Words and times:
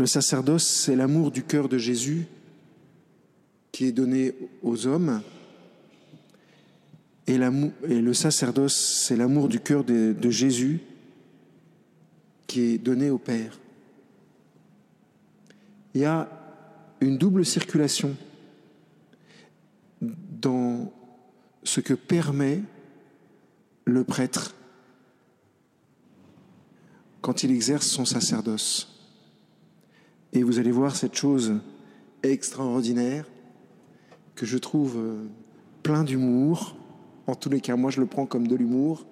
Le 0.00 0.06
sacerdoce, 0.06 0.66
c'est 0.66 0.96
l'amour 0.96 1.30
du 1.30 1.42
cœur 1.42 1.68
de 1.68 1.76
Jésus 1.76 2.24
qui 3.70 3.84
est 3.84 3.92
donné 3.92 4.34
aux 4.62 4.86
hommes. 4.86 5.20
Et, 7.26 7.36
le 7.36 8.14
sacerdoce, 8.14 8.74
c'est 8.74 9.14
l'amour 9.14 9.46
du 9.46 9.60
cœur 9.60 9.84
de, 9.84 10.16
de 10.18 10.30
Jésus 10.30 10.80
qui 12.46 12.62
est 12.62 12.78
donné 12.78 13.10
au 13.10 13.18
Père. 13.18 13.60
Il 15.92 16.00
y 16.00 16.06
a 16.06 16.30
une 17.02 17.18
double 17.18 17.44
circulation 17.44 18.16
dans 20.00 20.90
ce 21.62 21.82
que 21.82 21.92
permet 21.92 22.62
le 23.84 24.02
prêtre 24.04 24.54
quand 27.20 27.42
il 27.42 27.50
exerce 27.50 27.86
son 27.86 28.06
sacerdoce. 28.06 28.89
Et 30.32 30.42
vous 30.42 30.58
allez 30.58 30.70
voir 30.70 30.94
cette 30.94 31.14
chose 31.14 31.54
extraordinaire 32.22 33.26
que 34.34 34.46
je 34.46 34.58
trouve 34.58 34.96
euh, 34.96 35.24
plein 35.82 36.04
d'humour. 36.04 36.76
En 37.26 37.34
tous 37.34 37.48
les 37.48 37.60
cas, 37.60 37.76
moi 37.76 37.90
je 37.90 38.00
le 38.00 38.06
prends 38.06 38.26
comme 38.26 38.46
de 38.46 38.56
l'humour. 38.56 39.06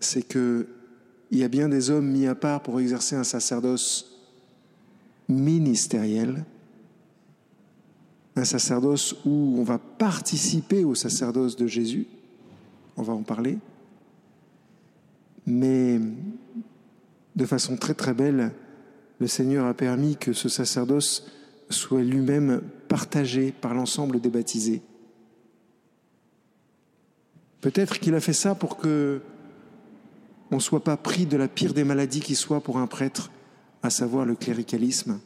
C'est 0.00 0.22
que 0.22 0.68
il 1.30 1.38
y 1.38 1.44
a 1.44 1.48
bien 1.48 1.68
des 1.68 1.90
hommes 1.90 2.10
mis 2.10 2.26
à 2.26 2.34
part 2.34 2.62
pour 2.62 2.80
exercer 2.80 3.14
un 3.14 3.24
sacerdoce 3.24 4.18
ministériel, 5.28 6.44
un 8.34 8.44
sacerdoce 8.44 9.14
où 9.26 9.56
on 9.58 9.62
va 9.62 9.78
participer 9.78 10.84
au 10.84 10.94
sacerdoce 10.94 11.56
de 11.56 11.66
Jésus, 11.66 12.06
on 12.96 13.02
va 13.02 13.12
en 13.12 13.22
parler, 13.22 13.58
mais 15.46 16.00
de 17.36 17.44
façon 17.44 17.76
très 17.76 17.94
très 17.94 18.14
belle, 18.14 18.52
le 19.18 19.26
Seigneur 19.26 19.66
a 19.66 19.74
permis 19.74 20.16
que 20.16 20.32
ce 20.32 20.48
sacerdoce 20.48 21.26
soit 21.70 22.02
lui-même 22.02 22.62
partagé 22.88 23.52
par 23.52 23.74
l'ensemble 23.74 24.20
des 24.20 24.30
baptisés. 24.30 24.82
Peut-être 27.60 27.98
qu'il 27.98 28.14
a 28.14 28.20
fait 28.20 28.32
ça 28.32 28.54
pour 28.54 28.76
que 28.76 29.20
on 30.50 30.56
ne 30.56 30.60
soit 30.60 30.82
pas 30.82 30.96
pris 30.96 31.26
de 31.26 31.36
la 31.36 31.48
pire 31.48 31.74
des 31.74 31.84
maladies 31.84 32.20
qui 32.20 32.34
soit 32.34 32.62
pour 32.62 32.78
un 32.78 32.86
prêtre, 32.86 33.30
à 33.82 33.90
savoir 33.90 34.24
le 34.24 34.34
cléricalisme, 34.34 35.20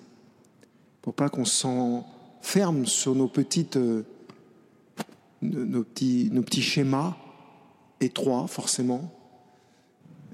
pour 1.01 1.15
pas 1.15 1.29
qu'on 1.29 1.45
s'enferme 1.45 2.87
sur 2.87 3.15
nos 3.15 3.31
euh, 3.77 4.03
nos 5.43 5.85
petits, 5.85 6.31
nos 6.33 6.43
petits 6.43 6.63
schémas 6.63 7.17
étroits 8.01 8.47
forcément, 8.49 9.13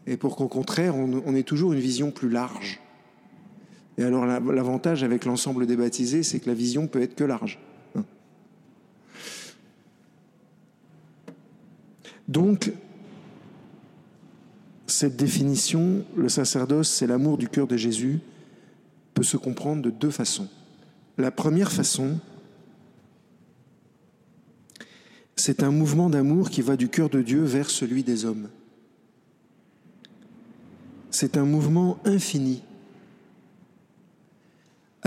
et 0.06 0.16
pour 0.16 0.36
qu'au 0.36 0.48
contraire 0.48 0.96
on, 0.96 1.34
ait 1.34 1.42
toujours 1.42 1.72
une 1.72 1.80
vision 1.80 2.10
plus 2.10 2.30
large. 2.30 2.80
Et 3.98 4.04
alors 4.04 4.24
l'avantage 4.26 5.02
avec 5.02 5.24
l'ensemble 5.24 5.66
des 5.66 5.76
baptisés, 5.76 6.22
c'est 6.22 6.38
que 6.38 6.48
la 6.48 6.54
vision 6.54 6.86
peut 6.86 7.02
être 7.02 7.16
que 7.16 7.24
large. 7.24 7.58
Donc, 12.28 12.72
cette 14.86 15.16
définition, 15.16 16.04
le 16.16 16.28
sacerdoce, 16.28 16.90
c'est 16.90 17.06
l'amour 17.06 17.38
du 17.38 17.48
cœur 17.48 17.66
de 17.66 17.76
Jésus, 17.76 18.20
peut 19.14 19.22
se 19.24 19.36
comprendre 19.36 19.82
de 19.82 19.90
deux 19.90 20.10
façons. 20.10 20.48
La 21.16 21.30
première 21.30 21.72
façon, 21.72 22.20
c'est 25.34 25.62
un 25.62 25.72
mouvement 25.72 26.10
d'amour 26.10 26.50
qui 26.50 26.62
va 26.62 26.76
du 26.76 26.88
cœur 26.88 27.08
de 27.08 27.22
Dieu 27.22 27.42
vers 27.42 27.70
celui 27.70 28.04
des 28.04 28.24
hommes. 28.24 28.48
C'est 31.10 31.36
un 31.36 31.44
mouvement 31.44 31.98
infini. 32.04 32.62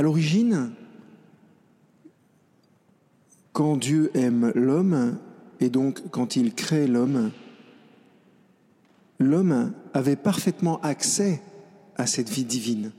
À 0.01 0.03
l'origine, 0.03 0.71
quand 3.53 3.77
Dieu 3.77 4.09
aime 4.15 4.51
l'homme, 4.55 5.19
et 5.59 5.69
donc 5.69 6.09
quand 6.09 6.35
il 6.35 6.55
crée 6.55 6.87
l'homme, 6.87 7.29
l'homme 9.19 9.73
avait 9.93 10.15
parfaitement 10.15 10.81
accès 10.81 11.39
à 11.97 12.07
cette 12.07 12.29
vie 12.29 12.45
divine. 12.45 12.93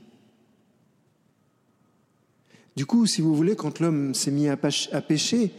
Du 2.77 2.85
coup, 2.85 3.05
si 3.05 3.19
vous 3.19 3.35
voulez, 3.35 3.57
quand 3.57 3.81
l'homme 3.81 4.13
s'est 4.13 4.31
mis 4.31 4.47
à 4.47 4.55
pécher, 4.55 5.51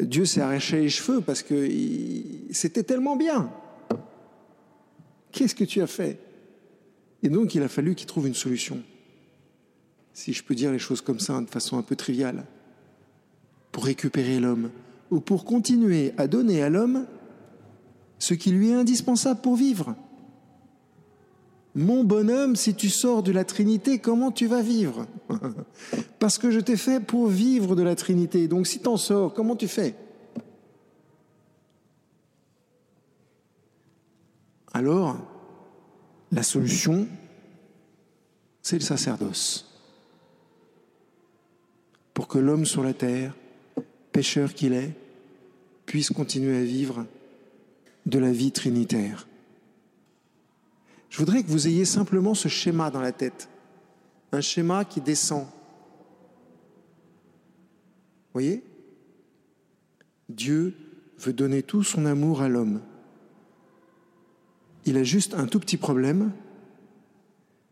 Dieu 0.00 0.24
s'est 0.24 0.40
arraché 0.40 0.80
les 0.80 0.88
cheveux 0.88 1.20
parce 1.20 1.42
que 1.42 1.68
c'était 2.50 2.82
tellement 2.82 3.16
bien. 3.16 3.52
Qu'est-ce 5.32 5.54
que 5.54 5.64
tu 5.64 5.82
as 5.82 5.86
fait? 5.86 6.18
Et 7.22 7.28
donc, 7.28 7.54
il 7.54 7.62
a 7.62 7.68
fallu 7.68 7.94
qu'il 7.94 8.06
trouve 8.06 8.26
une 8.26 8.32
solution, 8.32 8.82
si 10.12 10.32
je 10.32 10.42
peux 10.42 10.54
dire 10.54 10.72
les 10.72 10.78
choses 10.78 11.00
comme 11.00 11.20
ça 11.20 11.40
de 11.40 11.50
façon 11.50 11.78
un 11.78 11.82
peu 11.82 11.96
triviale, 11.96 12.44
pour 13.70 13.84
récupérer 13.84 14.40
l'homme, 14.40 14.70
ou 15.10 15.20
pour 15.20 15.44
continuer 15.44 16.12
à 16.16 16.26
donner 16.26 16.62
à 16.62 16.68
l'homme 16.68 17.06
ce 18.18 18.34
qui 18.34 18.50
lui 18.50 18.70
est 18.70 18.74
indispensable 18.74 19.40
pour 19.40 19.56
vivre. 19.56 19.94
Mon 21.74 22.04
bonhomme, 22.04 22.54
si 22.54 22.74
tu 22.74 22.90
sors 22.90 23.22
de 23.22 23.32
la 23.32 23.44
Trinité, 23.44 23.98
comment 23.98 24.30
tu 24.30 24.46
vas 24.46 24.60
vivre? 24.60 25.06
Parce 26.18 26.36
que 26.36 26.50
je 26.50 26.60
t'ai 26.60 26.76
fait 26.76 27.00
pour 27.00 27.28
vivre 27.28 27.74
de 27.74 27.82
la 27.82 27.96
Trinité. 27.96 28.46
Donc 28.46 28.66
si 28.66 28.78
t'en 28.78 28.98
sors, 28.98 29.32
comment 29.32 29.56
tu 29.56 29.68
fais? 29.68 29.94
Alors, 34.74 35.16
la 36.30 36.42
solution, 36.42 37.06
c'est 38.62 38.76
le 38.76 38.84
sacerdoce. 38.84 39.71
Pour 42.14 42.28
que 42.28 42.38
l'homme 42.38 42.66
sur 42.66 42.82
la 42.82 42.94
terre, 42.94 43.34
pécheur 44.12 44.54
qu'il 44.54 44.72
est, 44.72 44.92
puisse 45.86 46.10
continuer 46.10 46.56
à 46.56 46.64
vivre 46.64 47.06
de 48.06 48.18
la 48.18 48.32
vie 48.32 48.52
trinitaire. 48.52 49.26
Je 51.10 51.18
voudrais 51.18 51.42
que 51.42 51.48
vous 51.48 51.68
ayez 51.68 51.84
simplement 51.84 52.34
ce 52.34 52.48
schéma 52.48 52.90
dans 52.90 53.00
la 53.00 53.12
tête, 53.12 53.48
un 54.32 54.40
schéma 54.40 54.84
qui 54.84 55.00
descend. 55.00 55.46
Voyez? 58.32 58.62
Dieu 60.28 60.74
veut 61.18 61.32
donner 61.32 61.62
tout 61.62 61.82
son 61.82 62.06
amour 62.06 62.40
à 62.40 62.48
l'homme. 62.48 62.80
Il 64.86 64.96
a 64.96 65.04
juste 65.04 65.34
un 65.34 65.46
tout 65.46 65.60
petit 65.60 65.76
problème, 65.76 66.32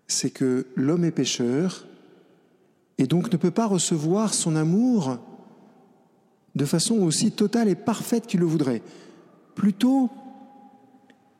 c'est 0.06 0.30
que 0.30 0.66
l'homme 0.76 1.04
est 1.04 1.10
pécheur 1.10 1.86
et 3.00 3.06
donc 3.06 3.32
ne 3.32 3.38
peut 3.38 3.50
pas 3.50 3.66
recevoir 3.66 4.34
son 4.34 4.54
amour 4.56 5.18
de 6.54 6.64
façon 6.66 6.98
aussi 6.98 7.32
totale 7.32 7.68
et 7.68 7.74
parfaite 7.74 8.26
qu'il 8.26 8.40
le 8.40 8.46
voudrait. 8.46 8.82
Plutôt, 9.54 10.10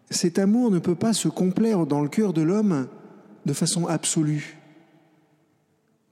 cet 0.09 0.39
amour 0.39 0.71
ne 0.71 0.79
peut 0.79 0.95
pas 0.95 1.13
se 1.13 1.29
complaire 1.29 1.87
dans 1.87 2.01
le 2.01 2.09
cœur 2.09 2.33
de 2.33 2.41
l'homme 2.41 2.89
de 3.45 3.53
façon 3.53 3.87
absolue. 3.87 4.57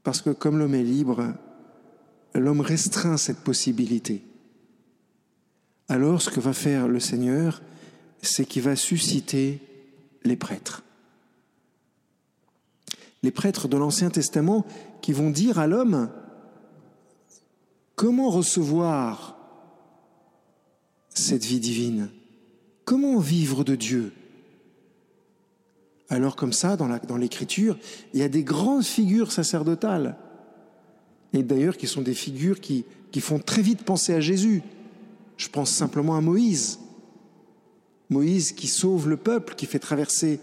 Parce 0.02 0.20
que 0.20 0.30
comme 0.30 0.58
l'homme 0.58 0.74
est 0.74 0.82
libre, 0.82 1.32
l'homme 2.34 2.60
restreint 2.60 3.16
cette 3.16 3.40
possibilité. 3.40 4.22
Alors 5.88 6.20
ce 6.20 6.28
que 6.28 6.40
va 6.40 6.52
faire 6.52 6.88
le 6.88 7.00
Seigneur, 7.00 7.62
c'est 8.20 8.44
qu'il 8.44 8.62
va 8.62 8.76
susciter 8.76 9.60
les 10.24 10.36
prêtres. 10.36 10.82
Les 13.22 13.30
prêtres 13.30 13.68
de 13.68 13.76
l'Ancien 13.76 14.10
Testament 14.10 14.64
qui 15.00 15.12
vont 15.12 15.30
dire 15.30 15.58
à 15.58 15.66
l'homme 15.66 16.10
comment 17.96 18.30
recevoir 18.30 19.36
cette 21.08 21.44
vie 21.44 21.60
divine? 21.60 22.10
Comment 22.84 23.18
vivre 23.18 23.64
de 23.64 23.74
Dieu? 23.74 24.12
Alors 26.08 26.36
comme 26.36 26.52
ça, 26.52 26.76
dans 26.76 27.16
l'Écriture, 27.16 27.76
il 28.14 28.20
y 28.20 28.22
a 28.22 28.28
des 28.28 28.44
grandes 28.44 28.84
figures 28.84 29.32
sacerdotales. 29.32 30.16
Et 31.32 31.42
d'ailleurs 31.42 31.76
qui 31.76 31.86
sont 31.86 32.02
des 32.02 32.14
figures 32.14 32.60
qui, 32.60 32.84
font 33.20 33.38
très 33.38 33.62
vite 33.62 33.82
penser 33.82 34.14
à 34.14 34.20
Jésus. 34.20 34.62
Je 35.36 35.48
pense 35.48 35.70
simplement 35.70 36.16
à 36.16 36.20
Moïse. 36.20 36.78
Moïse 38.10 38.52
qui 38.52 38.68
sauve 38.68 39.08
le 39.08 39.16
peuple, 39.16 39.54
qui 39.54 39.66
fait 39.66 39.78
traverser 39.78 40.40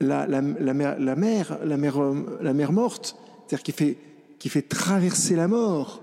la, 0.00 0.26
la, 0.26 0.40
la, 0.40 1.16
mer, 1.16 2.72
morte, 2.72 3.16
c'est-à-dire 3.46 3.62
qui 3.62 3.72
fait, 3.72 3.98
qui 4.38 4.48
fait 4.48 4.62
traverser 4.62 5.36
la 5.36 5.48
mort, 5.48 6.02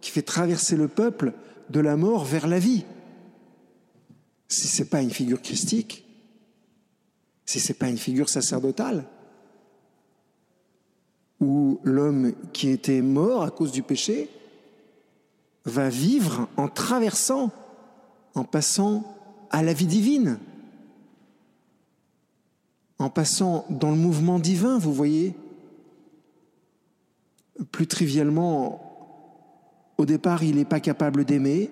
qui 0.00 0.10
fait 0.10 0.22
traverser 0.22 0.76
le 0.76 0.88
peuple 0.88 1.32
de 1.70 1.80
la 1.80 1.96
mort 1.96 2.24
vers 2.24 2.46
la 2.46 2.58
vie. 2.58 2.84
Si 4.48 4.66
ce 4.66 4.82
n'est 4.82 4.88
pas 4.88 5.02
une 5.02 5.10
figure 5.10 5.42
christique, 5.42 6.04
si 7.44 7.60
ce 7.60 7.68
n'est 7.68 7.78
pas 7.78 7.88
une 7.88 7.98
figure 7.98 8.28
sacerdotale, 8.28 9.04
où 11.40 11.80
l'homme 11.84 12.32
qui 12.52 12.70
était 12.70 13.02
mort 13.02 13.42
à 13.42 13.50
cause 13.50 13.72
du 13.72 13.82
péché 13.82 14.28
va 15.64 15.88
vivre 15.88 16.48
en 16.56 16.68
traversant, 16.68 17.50
en 18.34 18.44
passant 18.44 19.04
à 19.50 19.62
la 19.62 19.72
vie 19.72 19.86
divine, 19.86 20.38
en 22.98 23.10
passant 23.10 23.64
dans 23.70 23.90
le 23.90 23.96
mouvement 23.96 24.38
divin, 24.38 24.78
vous 24.78 24.92
voyez. 24.92 25.34
plus 27.72 27.86
trivialement, 27.86 28.80
au 29.98 30.06
départ, 30.06 30.44
il 30.44 30.56
n'est 30.56 30.64
pas 30.64 30.80
capable 30.80 31.24
d'aimer, 31.24 31.70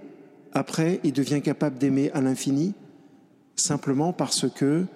après, 0.53 1.01
il 1.05 1.13
devient 1.13 1.43
capable 1.43 1.79
d'aimer 1.79 2.11
à 2.13 2.21
l'infini, 2.21 2.75
simplement 3.57 4.13
parce 4.13 4.49
que 4.51 4.87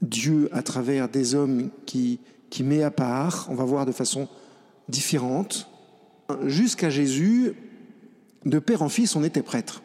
Dieu, 0.00 0.48
à 0.52 0.62
travers 0.62 1.08
des 1.08 1.34
hommes 1.34 1.70
qui, 1.86 2.20
qui 2.50 2.62
met 2.62 2.82
à 2.82 2.90
part, 2.90 3.46
on 3.50 3.54
va 3.54 3.64
voir 3.64 3.84
de 3.84 3.92
façon 3.92 4.28
différente, 4.88 5.68
jusqu'à 6.44 6.88
Jésus, 6.88 7.54
de 8.44 8.58
père 8.58 8.82
en 8.82 8.88
fils, 8.88 9.16
on 9.16 9.24
était 9.24 9.42
prêtre, 9.42 9.82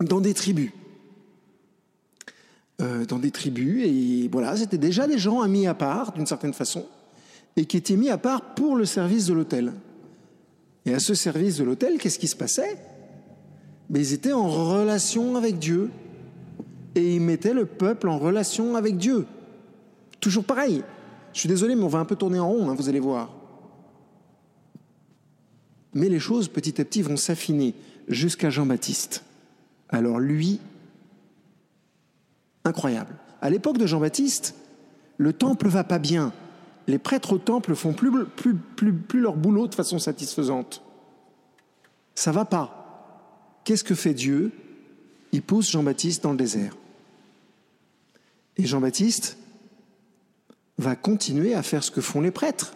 dans 0.00 0.20
des 0.20 0.34
tribus. 0.34 0.72
Euh, 2.82 3.06
dans 3.06 3.18
des 3.18 3.30
tribus, 3.30 3.86
et 3.86 4.28
voilà, 4.30 4.54
c'était 4.54 4.76
déjà 4.76 5.06
des 5.06 5.16
gens 5.16 5.48
mis 5.48 5.66
à 5.66 5.72
part, 5.72 6.12
d'une 6.12 6.26
certaine 6.26 6.52
façon, 6.52 6.84
et 7.56 7.64
qui 7.64 7.78
étaient 7.78 7.96
mis 7.96 8.10
à 8.10 8.18
part 8.18 8.54
pour 8.54 8.76
le 8.76 8.84
service 8.84 9.24
de 9.24 9.32
l'autel. 9.32 9.72
Et 10.84 10.92
à 10.92 10.98
ce 10.98 11.14
service 11.14 11.56
de 11.56 11.64
l'autel, 11.64 11.96
qu'est-ce 11.96 12.18
qui 12.18 12.28
se 12.28 12.36
passait? 12.36 12.76
Mais 13.88 14.00
ils 14.00 14.12
étaient 14.12 14.34
en 14.34 14.46
relation 14.46 15.36
avec 15.36 15.58
Dieu, 15.58 15.88
et 16.94 17.14
ils 17.14 17.20
mettaient 17.20 17.54
le 17.54 17.64
peuple 17.64 18.10
en 18.10 18.18
relation 18.18 18.76
avec 18.76 18.98
Dieu. 18.98 19.24
Toujours 20.20 20.44
pareil. 20.44 20.82
Je 21.32 21.40
suis 21.40 21.48
désolé, 21.48 21.76
mais 21.76 21.84
on 21.84 21.88
va 21.88 22.00
un 22.00 22.04
peu 22.04 22.16
tourner 22.16 22.38
en 22.38 22.50
rond, 22.50 22.68
hein, 22.68 22.74
vous 22.74 22.90
allez 22.90 23.00
voir. 23.00 23.34
Mais 25.94 26.10
les 26.10 26.20
choses, 26.20 26.48
petit 26.48 26.78
à 26.78 26.84
petit, 26.84 27.00
vont 27.00 27.16
s'affiner 27.16 27.72
jusqu'à 28.06 28.50
Jean-Baptiste. 28.50 29.24
Alors 29.88 30.20
lui, 30.20 30.60
incroyable. 32.66 33.14
À 33.40 33.50
l'époque 33.50 33.78
de 33.78 33.86
Jean-Baptiste, 33.86 34.54
le 35.18 35.32
temple 35.32 35.68
va 35.68 35.84
pas 35.84 35.98
bien. 35.98 36.32
Les 36.86 36.98
prêtres 36.98 37.32
au 37.34 37.38
temple 37.38 37.74
font 37.74 37.92
plus, 37.92 38.10
leur 39.14 39.36
boulot 39.36 39.66
de 39.66 39.74
façon 39.74 39.98
satisfaisante. 39.98 40.82
Ça 42.14 42.32
va 42.32 42.44
pas. 42.44 43.62
Qu'est-ce 43.64 43.84
que 43.84 43.94
fait 43.94 44.14
Dieu? 44.14 44.52
Il 45.32 45.42
pousse 45.42 45.70
Jean-Baptiste 45.70 46.22
dans 46.22 46.30
le 46.30 46.36
désert. 46.36 46.76
Et 48.56 48.64
Jean-Baptiste 48.64 49.36
va 50.78 50.94
continuer 50.94 51.54
à 51.54 51.62
faire 51.62 51.82
ce 51.82 51.90
que 51.90 52.00
font 52.00 52.20
les 52.20 52.30
prêtres. 52.30 52.74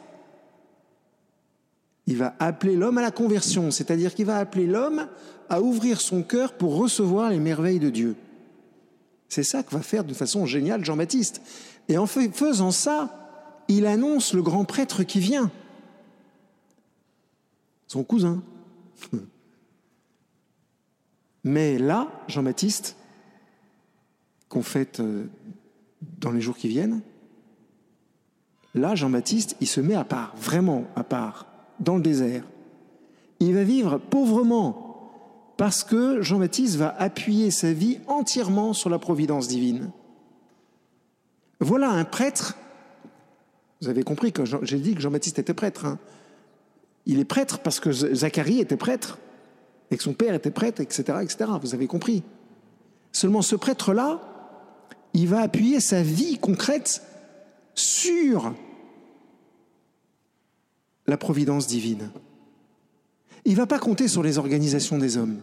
Il 2.07 2.17
va 2.17 2.35
appeler 2.39 2.77
l'homme 2.77 2.99
à 2.99 3.03
la 3.03 3.13
conversion, 3.13 3.71
c'est-à-dire 3.71 4.15
qu'il 4.15 4.27
va 4.27 4.39
appeler 4.39 4.67
l'homme 4.67 5.07
à 5.49 5.61
ouvrir 5.61 6.01
son 6.01 6.23
cœur 6.23 6.55
pour 6.55 6.77
recevoir 6.77 7.31
les 7.31 7.39
merveilles 7.39 7.79
de 7.79 7.91
Dieu. 7.91 8.17
C'est 9.31 9.45
ça 9.45 9.63
que 9.63 9.71
va 9.71 9.81
faire 9.81 10.05
de 10.05 10.13
façon 10.13 10.45
géniale 10.45 10.85
Jean-Baptiste. 10.85 11.41
Et 11.89 11.97
en 11.97 12.07
faisant 12.07 12.73
ça, 12.73 13.63
il 13.69 13.87
annonce 13.87 14.35
le 14.35 14.43
grand 14.43 14.65
prêtre 14.65 15.05
qui 15.05 15.21
vient, 15.21 15.51
son 17.87 18.03
cousin. 18.03 18.43
Mais 21.45 21.79
là, 21.79 22.11
Jean-Baptiste, 22.27 22.97
qu'on 24.49 24.63
fête 24.63 24.99
euh, 24.99 25.27
dans 26.19 26.33
les 26.33 26.41
jours 26.41 26.57
qui 26.57 26.69
viennent, 26.69 27.01
là, 28.75 28.97
Jean-Baptiste, 28.97 29.57
il 29.61 29.69
se 29.69 29.81
met 29.81 29.95
à 29.95 30.05
part, 30.05 30.35
vraiment 30.37 30.87
à 30.97 31.05
part, 31.05 31.47
dans 31.79 31.97
le 31.97 32.03
désert. 32.03 32.43
Il 33.39 33.55
va 33.55 33.63
vivre 33.63 33.99
pauvrement 33.99 34.90
parce 35.61 35.85
que 35.85 36.23
Jean-Baptiste 36.23 36.77
va 36.77 36.97
appuyer 36.99 37.51
sa 37.51 37.71
vie 37.71 37.99
entièrement 38.07 38.73
sur 38.73 38.89
la 38.89 38.99
providence 38.99 39.47
divine. 39.47 39.91
Voilà 41.61 41.91
un 41.91 42.05
prêtre. 42.05 42.57
Vous 43.83 43.91
avez 43.91 44.03
compris 44.03 44.33
que 44.33 44.43
j'ai 44.63 44.79
dit 44.79 44.95
que 44.95 45.03
Jean-Baptiste 45.03 45.39
était 45.39 45.53
prêtre. 45.53 45.85
Hein. 45.85 45.99
Il 47.05 47.19
est 47.21 47.27
prêtre 47.27 47.59
parce 47.59 47.79
que 47.79 47.93
Zacharie 47.93 48.61
était 48.61 48.79
prêtre 48.79 49.19
et 49.91 49.99
que 49.99 50.03
son 50.03 50.15
père 50.15 50.33
était 50.33 50.51
prêtre, 50.51 50.81
etc., 50.81 51.19
etc. 51.21 51.51
Vous 51.61 51.75
avez 51.75 51.87
compris. 51.87 52.23
Seulement 53.13 53.43
ce 53.43 53.55
prêtre-là, 53.55 54.23
il 55.13 55.29
va 55.29 55.43
appuyer 55.43 55.81
sa 55.81 56.03
vie 56.03 56.39
concrète 56.39 57.03
sur 57.75 58.55
la 61.07 61.19
providence 61.19 61.67
divine. 61.67 62.13
Il 63.45 63.53
ne 63.53 63.57
va 63.57 63.67
pas 63.67 63.79
compter 63.79 64.09
sur 64.09 64.23
les 64.23 64.39
organisations 64.39 64.99
des 64.99 65.17
hommes. 65.17 65.41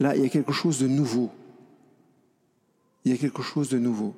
Là, 0.00 0.16
il 0.16 0.22
y 0.22 0.26
a 0.26 0.28
quelque 0.28 0.52
chose 0.52 0.78
de 0.78 0.86
nouveau. 0.86 1.30
Il 3.04 3.12
y 3.12 3.14
a 3.14 3.18
quelque 3.18 3.42
chose 3.42 3.68
de 3.68 3.78
nouveau. 3.78 4.14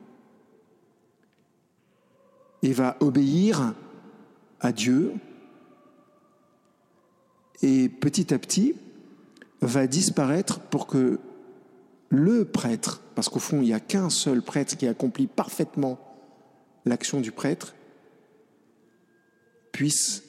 Il 2.63 2.75
va 2.75 2.97
obéir 3.01 3.75
à 4.61 4.73
Dieu 4.73 5.13
et 7.63 7.89
petit 7.89 8.33
à 8.33 8.39
petit 8.39 8.75
va 9.61 9.87
disparaître 9.87 10.61
pour 10.61 10.87
que 10.87 11.19
le 12.09 12.45
prêtre, 12.45 13.03
parce 13.15 13.29
qu'au 13.29 13.39
fond 13.39 13.61
il 13.61 13.67
n'y 13.67 13.75
a 13.75 13.81
qu'un 13.81 14.11
seul 14.11 14.43
prêtre 14.43 14.77
qui 14.77 14.87
accomplit 14.87 15.27
parfaitement 15.27 15.99
l'action 16.85 17.21
du 17.21 17.33
prêtre, 17.33 17.75
puisse 19.75 20.23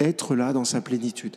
être 0.00 0.34
là 0.34 0.54
dans 0.54 0.64
sa 0.64 0.80
plénitude. 0.80 1.36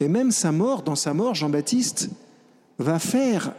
Et 0.00 0.08
même 0.08 0.30
sa 0.30 0.52
mort, 0.52 0.82
dans 0.82 0.96
sa 0.96 1.12
mort, 1.12 1.34
Jean-Baptiste 1.34 2.08
va 2.78 2.98
faire 2.98 3.54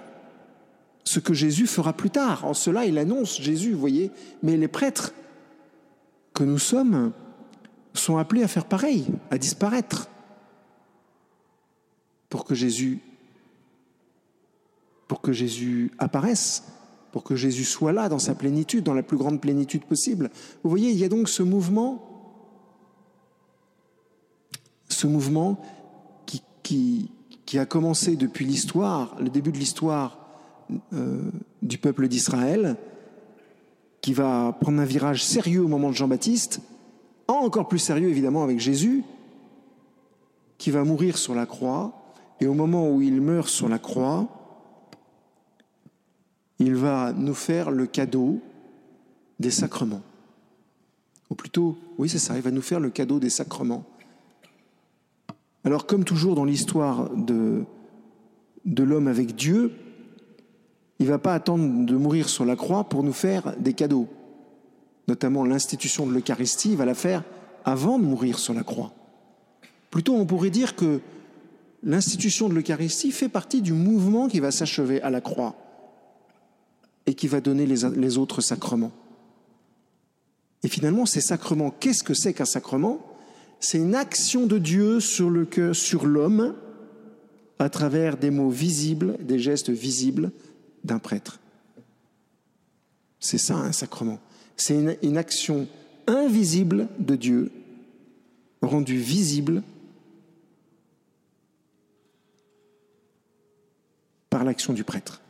ce 1.04 1.20
que 1.20 1.36
Jésus 1.36 1.68
fera 1.68 1.94
plus 1.94 2.10
tard. 2.10 2.44
En 2.44 2.56
cela, 2.56 2.86
il 2.86 2.98
annonce 2.98 3.40
Jésus, 3.40 3.74
vous 3.74 3.80
voyez. 3.80 4.10
Mais 4.42 4.58
les 4.58 4.68
prêtres 4.68 5.14
que 6.34 6.44
nous 6.44 6.58
sommes 6.58 7.14
sont 7.94 8.18
appelés 8.18 8.42
à 8.42 8.48
faire 8.48 8.66
pareil, 8.66 9.06
à 9.30 9.38
disparaître, 9.38 10.10
pour 12.30 12.46
que 12.46 12.56
Jésus, 12.56 13.00
pour 15.08 15.22
que 15.22 15.34
Jésus 15.34 15.92
apparaisse, 16.00 16.64
pour 17.14 17.24
que 17.24 17.36
Jésus 17.36 17.64
soit 17.64 17.94
là 17.94 18.10
dans 18.10 18.18
sa 18.18 18.34
plénitude, 18.34 18.84
dans 18.84 18.96
la 18.96 19.04
plus 19.04 19.18
grande 19.18 19.40
plénitude 19.40 19.86
possible. 19.86 20.32
Vous 20.64 20.70
voyez, 20.72 20.90
il 20.90 20.98
y 20.98 21.04
a 21.04 21.10
donc 21.10 21.30
ce 21.30 21.44
mouvement, 21.44 22.04
ce 24.90 25.06
mouvement 25.06 25.62
qui, 26.64 27.12
a 27.56 27.68
commencé 27.68 28.16
depuis 28.16 28.46
l'histoire, 28.46 29.16
le 29.20 29.30
début 29.30 29.52
de 29.52 29.60
l'histoire 29.60 30.18
euh, 30.94 31.30
du 31.62 31.78
peuple 31.78 32.08
d'Israël, 32.08 32.78
qui 34.02 34.14
va 34.14 34.58
prendre 34.60 34.82
un 34.82 34.86
virage 34.86 35.24
sérieux 35.24 35.64
au 35.64 35.68
moment 35.68 35.90
de 35.90 35.96
Jean-Baptiste, 35.96 36.62
encore 37.28 37.68
plus 37.68 37.78
sérieux 37.78 38.10
évidemment 38.10 38.44
avec 38.44 38.60
Jésus, 38.60 39.04
qui 40.58 40.72
va 40.72 40.84
mourir 40.84 41.20
sur 41.20 41.36
la 41.36 41.46
croix, 41.46 41.94
et 42.40 42.48
au 42.48 42.56
moment 42.56 42.90
où 42.90 43.04
il 43.04 43.22
meurt 43.22 43.50
sur 43.50 43.70
la 43.70 43.78
croix, 43.78 44.43
il 46.60 46.76
va 46.76 47.14
nous 47.14 47.34
faire 47.34 47.72
le 47.72 47.86
cadeau 47.86 48.40
des 49.40 49.52
sacrements. 49.52 50.02
Ou 51.30 51.36
plutôt, 51.36 51.78
oui 51.98 52.10
c'est 52.10 52.20
ça, 52.20 52.36
il 52.36 52.42
va 52.42 52.52
nous 52.52 52.62
faire 52.62 52.80
le 52.80 52.90
cadeau 52.90 53.20
des 53.20 53.30
sacrements. 53.30 53.84
Alors 55.64 55.86
comme 55.86 56.04
toujours 56.04 56.36
dans 56.36 56.46
l'histoire 56.46 57.10
de, 57.16 57.66
l'homme 58.66 59.08
avec 59.08 59.36
Dieu, 59.36 59.72
il 61.00 61.06
ne 61.06 61.12
va 61.12 61.18
pas 61.18 61.34
attendre 61.34 61.86
de 61.86 61.96
mourir 61.96 62.30
sur 62.30 62.46
la 62.46 62.56
croix 62.56 62.84
pour 62.84 63.04
nous 63.04 63.14
faire 63.14 63.56
des 63.58 63.74
cadeaux. 63.74 64.08
Notamment 65.08 65.44
l'institution 65.44 66.06
de 66.06 66.14
l'Eucharistie, 66.14 66.72
il 66.72 66.78
va 66.78 66.86
la 66.86 66.94
faire 66.94 67.24
avant 67.66 67.98
de 67.98 68.06
mourir 68.06 68.40
sur 68.40 68.54
la 68.54 68.64
croix. 68.64 68.94
Plutôt 69.90 70.16
on 70.16 70.26
pourrait 70.26 70.50
dire 70.50 70.76
que 70.76 71.02
l'institution 71.84 72.48
de 72.48 72.54
l'Eucharistie 72.54 73.12
fait 73.12 73.30
partie 73.30 73.62
du 73.62 73.74
mouvement 73.74 74.28
qui 74.28 74.40
va 74.40 74.52
s'achever 74.52 75.02
à 75.02 75.10
la 75.10 75.22
croix 75.22 75.56
et 77.06 77.14
qui 77.14 77.28
va 77.28 77.42
donner 77.42 77.66
les, 77.66 78.18
autres 78.18 78.42
sacrements. 78.42 78.92
Et 80.64 80.68
finalement, 80.68 81.06
ces 81.06 81.22
sacrements, 81.22 81.72
qu'est-ce 81.72 82.04
que 82.04 82.14
c'est 82.14 82.34
qu'un 82.34 82.46
sacrement? 82.46 83.06
C'est 83.60 83.78
une 83.78 83.96
action 83.96 84.46
de 84.46 84.58
Dieu 84.58 85.00
sur 85.00 85.30
le 85.30 85.46
cœur, 85.46 85.76
sur 85.76 86.06
l'homme, 86.06 86.56
à 87.60 87.70
travers 87.70 88.18
des 88.18 88.30
mots 88.30 88.50
visibles, 88.50 89.18
des 89.22 89.40
gestes 89.40 89.70
visibles 89.70 90.32
d'un 90.84 91.00
prêtre. 91.00 91.40
C'est 93.20 93.38
ça 93.38 93.56
un 93.56 93.72
sacrement. 93.72 94.20
C'est 94.58 94.76
une, 94.76 94.98
une, 95.02 95.18
action 95.18 95.68
invisible 96.08 96.88
de 97.00 97.16
Dieu, 97.16 97.52
rendue 98.62 98.98
visible 98.98 99.64
par 104.30 104.44
l'action 104.44 104.74
du 104.74 104.84
prêtre. 104.84 105.22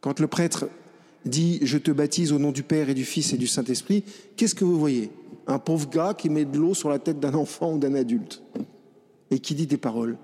Quand 0.00 0.20
le 0.20 0.28
prêtre 0.28 0.68
dit 1.26 1.58
Je 1.62 1.78
te 1.78 1.90
baptise 1.90 2.32
au 2.32 2.38
nom 2.38 2.52
du 2.52 2.62
Père 2.62 2.88
et 2.88 2.94
du 2.94 3.04
Fils 3.04 3.32
et 3.32 3.36
du 3.36 3.46
Saint-Esprit, 3.46 4.04
qu'est-ce 4.36 4.54
que 4.54 4.64
vous 4.64 4.78
voyez? 4.78 5.10
Un 5.46 5.58
pauvre 5.58 5.88
gars 5.88 6.14
qui 6.14 6.28
met 6.28 6.44
de 6.44 6.58
l'eau 6.58 6.74
sur 6.74 6.88
la 6.88 6.98
tête 6.98 7.20
d'un 7.20 7.34
enfant 7.46 7.74
ou 7.74 7.78
d'un 7.78 7.94
adulte 7.94 8.42
et 9.30 9.38
qui 9.38 9.54
dit 9.54 9.66
des 9.66 9.76
paroles. 9.76 10.16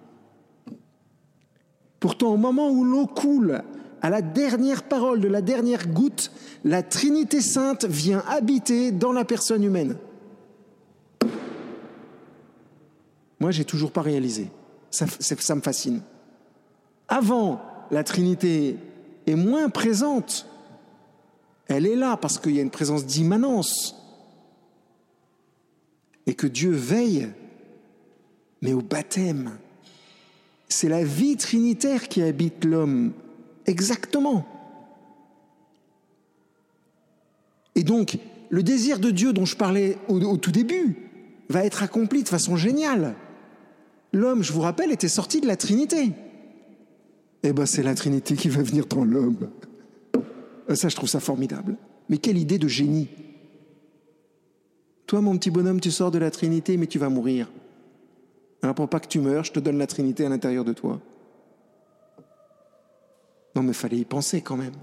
Pourtant, 2.00 2.32
au 2.32 2.36
moment 2.36 2.70
où 2.70 2.84
l'eau 2.84 3.06
coule 3.06 3.62
à 4.00 4.10
la 4.10 4.22
dernière 4.22 4.82
parole 4.82 5.20
de 5.20 5.28
la 5.28 5.42
dernière 5.42 5.86
goutte, 5.86 6.32
la 6.64 6.82
Trinité 6.82 7.40
sainte 7.40 7.84
vient 7.84 8.24
habiter 8.26 8.90
dans 8.90 9.12
la 9.12 9.24
personne 9.24 9.62
humaine. 9.62 9.96
Moi, 13.38 13.52
j'ai 13.52 13.64
toujours 13.64 13.92
pas 13.92 14.02
réalisé. 14.02 14.48
Ça, 14.90 15.06
ça 15.20 15.54
me 15.54 15.60
fascine. 15.60 16.00
Avant, 17.08 17.60
la 17.90 18.04
Trinité 18.04 18.76
est 19.26 19.34
moins 19.34 19.68
présente. 19.68 20.46
Elle 21.68 21.86
est 21.86 21.96
là 21.96 22.16
parce 22.16 22.38
qu'il 22.38 22.54
y 22.54 22.58
a 22.58 22.62
une 22.62 22.70
présence 22.70 23.06
d'immanence. 23.06 23.96
Et 26.26 26.34
que 26.34 26.46
Dieu 26.46 26.70
veille, 26.70 27.28
mais 28.60 28.72
au 28.72 28.80
baptême. 28.80 29.58
C'est 30.68 30.88
la 30.88 31.04
vie 31.04 31.36
trinitaire 31.36 32.08
qui 32.08 32.22
habite 32.22 32.64
l'homme. 32.64 33.12
Exactement. 33.66 34.46
Et 37.74 37.82
donc, 37.82 38.18
le 38.50 38.62
désir 38.62 38.98
de 38.98 39.10
Dieu 39.10 39.32
dont 39.32 39.44
je 39.44 39.56
parlais 39.56 39.98
au, 40.08 40.36
tout 40.36 40.52
début 40.52 40.96
va 41.48 41.64
être 41.64 41.82
accompli 41.82 42.22
de 42.22 42.28
façon 42.28 42.56
géniale. 42.56 43.14
L'homme, 44.12 44.42
je 44.42 44.52
vous 44.52 44.60
rappelle, 44.60 44.92
était 44.92 45.08
sorti 45.08 45.40
de 45.40 45.46
la 45.46 45.56
Trinité. 45.56 46.12
Eh 47.42 47.52
bien, 47.52 47.66
c'est 47.66 47.82
la 47.82 47.94
Trinité 47.94 48.36
qui 48.36 48.48
va 48.48 48.62
venir 48.62 48.86
dans 48.86 49.04
l'homme. 49.04 49.50
Ça, 50.74 50.88
je 50.88 50.96
trouve 50.96 51.08
ça 51.08 51.20
formidable. 51.20 51.76
Mais 52.08 52.18
quelle 52.18 52.38
idée 52.38 52.58
de 52.58 52.68
génie. 52.68 53.08
Toi, 55.06 55.20
mon 55.20 55.36
petit 55.36 55.50
bonhomme, 55.50 55.80
tu 55.80 55.90
sors 55.90 56.10
de 56.10 56.18
la 56.18 56.30
Trinité, 56.30 56.76
mais 56.76 56.86
tu 56.86 56.98
vas 56.98 57.08
mourir. 57.08 57.50
Alors, 58.62 58.74
pour 58.74 58.88
pas 58.88 59.00
que 59.00 59.08
tu 59.08 59.18
meurs, 59.18 59.44
je 59.44 59.52
te 59.52 59.60
donne 59.60 59.78
la 59.78 59.86
Trinité 59.86 60.24
à 60.24 60.28
l'intérieur 60.28 60.64
de 60.64 60.72
toi. 60.72 61.00
Non, 63.54 63.62
mais 63.62 63.68
il 63.68 63.74
fallait 63.74 63.98
y 63.98 64.04
penser 64.04 64.40
quand 64.40 64.56
même. 64.56 64.74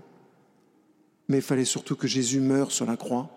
Mais 1.27 1.37
il 1.37 1.43
fallait 1.43 1.65
surtout 1.65 1.95
que 1.95 2.07
Jésus 2.07 2.39
meure 2.39 2.71
sur 2.71 2.85
la 2.85 2.97
croix 2.97 3.29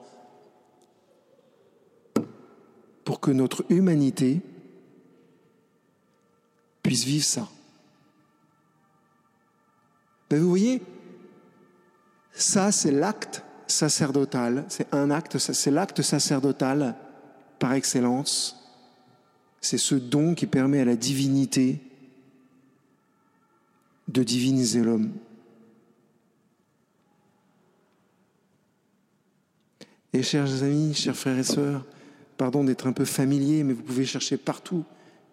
pour 3.04 3.20
que 3.20 3.30
notre 3.30 3.64
humanité 3.68 4.40
puisse 6.82 7.04
vivre 7.04 7.24
ça. 7.24 7.48
Ben 10.30 10.40
vous 10.40 10.48
voyez, 10.48 10.82
ça 12.32 12.72
c'est 12.72 12.90
l'acte 12.90 13.42
sacerdotal, 13.66 14.64
c'est 14.68 14.92
un 14.94 15.10
acte, 15.10 15.38
c'est 15.38 15.70
l'acte 15.70 16.02
sacerdotal 16.02 16.94
par 17.58 17.72
excellence. 17.74 18.58
C'est 19.60 19.78
ce 19.78 19.94
don 19.94 20.34
qui 20.34 20.46
permet 20.46 20.80
à 20.80 20.84
la 20.84 20.96
divinité 20.96 21.80
de 24.08 24.22
diviniser 24.22 24.82
l'homme. 24.82 25.12
Et 30.12 30.22
chers 30.22 30.62
amis, 30.62 30.94
chers 30.94 31.16
frères 31.16 31.38
et 31.38 31.44
sœurs, 31.44 31.86
pardon 32.36 32.64
d'être 32.64 32.86
un 32.86 32.92
peu 32.92 33.04
familier, 33.04 33.62
mais 33.62 33.72
vous 33.72 33.82
pouvez 33.82 34.04
chercher 34.04 34.36
partout. 34.36 34.84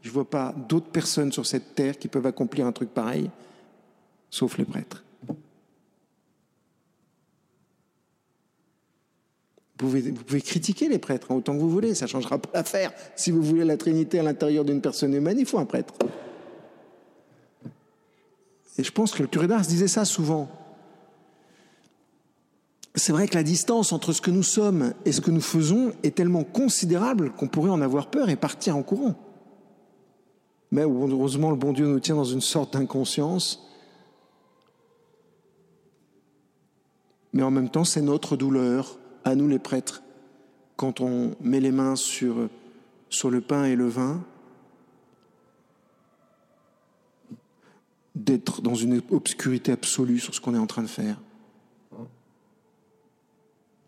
Je 0.01 0.09
ne 0.09 0.13
vois 0.13 0.29
pas 0.29 0.53
d'autres 0.69 0.89
personnes 0.89 1.31
sur 1.31 1.45
cette 1.45 1.75
terre 1.75 1.97
qui 1.97 2.07
peuvent 2.07 2.25
accomplir 2.25 2.65
un 2.65 2.71
truc 2.71 2.89
pareil, 2.93 3.29
sauf 4.29 4.57
les 4.57 4.65
prêtres. 4.65 5.03
Vous 9.79 10.13
pouvez, 10.13 10.41
critiquer 10.41 10.89
les 10.89 10.99
prêtres 10.99 11.31
hein, 11.31 11.35
autant 11.35 11.53
que 11.53 11.59
vous 11.59 11.69
voulez, 11.69 11.95
ça 11.95 12.05
ne 12.05 12.09
changera 12.09 12.37
pas 12.37 12.49
l'affaire. 12.53 12.91
Si 13.15 13.31
vous 13.31 13.41
voulez 13.41 13.63
la 13.63 13.77
Trinité 13.77 14.19
à 14.19 14.23
l'intérieur 14.23 14.65
d'une 14.65 14.81
personne 14.81 15.13
humaine, 15.13 15.37
il 15.39 15.45
faut 15.45 15.59
un 15.59 15.65
prêtre. 15.65 15.93
Et 18.77 18.83
je 18.83 18.91
pense 18.91 19.13
que 19.13 19.21
le 19.21 19.27
curé 19.27 19.47
d'Ars 19.47 19.61
disait 19.61 19.87
ça 19.87 20.05
souvent. 20.05 20.49
C'est 22.95 23.13
vrai 23.13 23.27
que 23.27 23.35
la 23.35 23.43
distance 23.43 23.93
entre 23.93 24.11
ce 24.11 24.21
que 24.21 24.31
nous 24.31 24.43
sommes 24.43 24.93
et 25.05 25.13
ce 25.13 25.21
que 25.21 25.31
nous 25.31 25.41
faisons 25.41 25.93
est 26.03 26.15
tellement 26.15 26.43
considérable 26.43 27.31
qu'on 27.31 27.47
pourrait 27.47 27.69
en 27.69 27.81
avoir 27.81 28.09
peur 28.09 28.29
et 28.29 28.35
partir 28.35 28.75
en 28.75 28.83
courant. 28.83 29.15
Mais 30.71 30.81
heureusement, 30.81 31.49
le 31.49 31.55
bon 31.55 31.73
Dieu 31.73 31.87
nous 31.87 31.99
tient 31.99 32.15
dans 32.15 32.23
une 32.23 32.41
sorte 32.41 32.73
d'inconscience. 32.73 33.65
Mais 37.33 37.43
en 37.43 37.51
même 37.51 37.69
temps, 37.69 37.85
c'est 37.85 38.01
notre 38.01 38.35
douleur, 38.35 38.98
à 39.25 39.35
nous 39.35 39.47
les 39.47 39.59
prêtres, 39.59 40.01
quand 40.75 41.01
on 41.01 41.35
met 41.41 41.59
les 41.59 41.71
mains 41.71 41.95
sur, 41.95 42.49
sur 43.09 43.29
le 43.29 43.41
pain 43.41 43.65
et 43.65 43.75
le 43.75 43.87
vin, 43.87 44.23
d'être 48.15 48.61
dans 48.61 48.75
une 48.75 49.01
obscurité 49.11 49.71
absolue 49.71 50.19
sur 50.19 50.33
ce 50.33 50.41
qu'on 50.41 50.55
est 50.55 50.59
en 50.59 50.67
train 50.67 50.83
de 50.83 50.87
faire. 50.87 51.17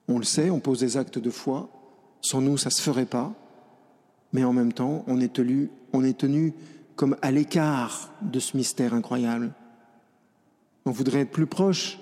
On 0.07 0.17
le 0.17 0.23
sait, 0.23 0.49
on 0.49 0.59
pose 0.59 0.79
des 0.79 0.97
actes 0.97 1.19
de 1.19 1.29
foi. 1.29 1.69
Sans 2.21 2.41
nous, 2.41 2.57
ça 2.57 2.69
ne 2.69 2.73
se 2.73 2.81
ferait 2.81 3.05
pas. 3.05 3.33
Mais 4.33 4.43
en 4.43 4.53
même 4.53 4.73
temps, 4.73 5.03
on 5.07 5.19
est 5.19 5.33
tenu, 5.33 5.69
on 5.93 6.03
est 6.03 6.17
tenu 6.17 6.53
comme 6.95 7.17
à 7.21 7.31
l'écart 7.31 8.11
de 8.21 8.39
ce 8.39 8.55
mystère 8.55 8.93
incroyable. 8.93 9.53
On 10.85 10.91
voudrait 10.91 11.21
être 11.21 11.31
plus 11.31 11.47
proche. 11.47 11.99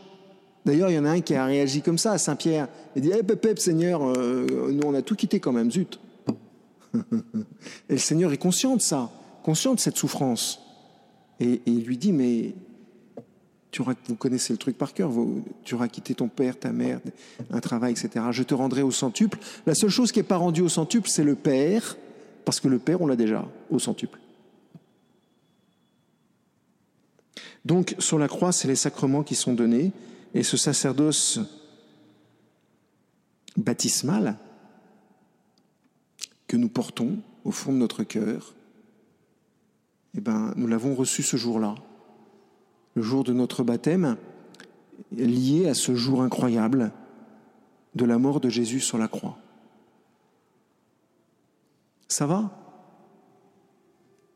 D'ailleurs, 0.65 0.89
il 0.89 0.95
y 0.95 0.99
en 0.99 1.05
a 1.05 1.11
un 1.11 1.21
qui 1.21 1.35
a 1.35 1.45
réagi 1.45 1.81
comme 1.81 1.97
ça 1.97 2.11
à 2.11 2.17
Saint-Pierre. 2.17 2.67
Il 2.95 3.01
dit 3.01 3.11
hey, 3.11 3.23
Pep, 3.23 3.59
Seigneur, 3.59 4.01
euh, 4.03 4.71
nous 4.71 4.83
on 4.85 4.93
a 4.93 5.01
tout 5.01 5.15
quitté 5.15 5.39
quand 5.39 5.51
même, 5.51 5.71
zut. 5.71 5.99
Et 7.89 7.93
le 7.93 7.97
Seigneur 7.97 8.31
est 8.31 8.37
conscient 8.37 8.75
de 8.75 8.81
ça, 8.81 9.09
conscient 9.43 9.73
de 9.73 9.79
cette 9.79 9.97
souffrance. 9.97 10.59
Et, 11.39 11.61
il 11.65 11.85
lui 11.85 11.97
dit 11.97 12.11
Mais 12.11 12.53
tu 13.71 13.83
vous 13.83 14.15
connaissez 14.15 14.51
le 14.51 14.57
truc 14.57 14.77
par 14.77 14.93
cœur, 14.93 15.11
tu 15.63 15.75
auras 15.75 15.87
quitté 15.87 16.15
ton 16.15 16.27
père, 16.27 16.57
ta 16.57 16.71
mère, 16.71 16.99
un 17.51 17.59
travail, 17.59 17.91
etc. 17.91 18.25
Je 18.31 18.43
te 18.43 18.55
rendrai 18.55 18.81
au 18.81 18.91
centuple. 18.91 19.37
La 19.65 19.75
seule 19.75 19.91
chose 19.91 20.11
qui 20.11 20.19
n'est 20.19 20.23
pas 20.23 20.37
rendue 20.37 20.61
au 20.61 20.69
centuple, 20.69 21.07
c'est 21.07 21.23
le 21.23 21.35
Père, 21.35 21.95
parce 22.45 22.59
que 22.59 22.67
le 22.67 22.79
Père, 22.79 23.01
on 23.01 23.07
l'a 23.07 23.15
déjà 23.15 23.47
au 23.69 23.77
centuple. 23.77 24.19
Donc, 27.63 27.95
sur 27.99 28.17
la 28.17 28.27
croix, 28.27 28.51
c'est 28.51 28.67
les 28.67 28.75
sacrements 28.75 29.21
qui 29.21 29.35
sont 29.35 29.53
donnés, 29.53 29.91
et 30.33 30.43
ce 30.43 30.57
sacerdoce 30.57 31.39
baptismal 33.57 34.37
que 36.47 36.57
nous 36.57 36.69
portons 36.69 37.19
au 37.43 37.51
fond 37.51 37.71
de 37.71 37.77
notre 37.77 38.03
cœur, 38.03 38.53
eh 40.15 40.21
ben, 40.21 40.53
nous 40.55 40.67
l'avons 40.67 40.95
reçu 40.95 41.23
ce 41.23 41.37
jour-là, 41.37 41.75
le 42.95 43.01
jour 43.01 43.23
de 43.23 43.33
notre 43.33 43.63
baptême, 43.63 44.17
lié 45.11 45.67
à 45.67 45.73
ce 45.73 45.95
jour 45.95 46.21
incroyable 46.21 46.91
de 47.95 48.05
la 48.05 48.17
mort 48.17 48.39
de 48.39 48.49
Jésus 48.49 48.79
sur 48.79 48.97
la 48.97 49.07
croix. 49.07 49.37
Ça 52.07 52.25
va? 52.25 52.51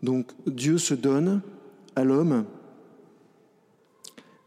Donc 0.01 0.31
Dieu 0.45 0.77
se 0.77 0.93
donne 0.93 1.41
à 1.95 2.03
l'homme 2.03 2.45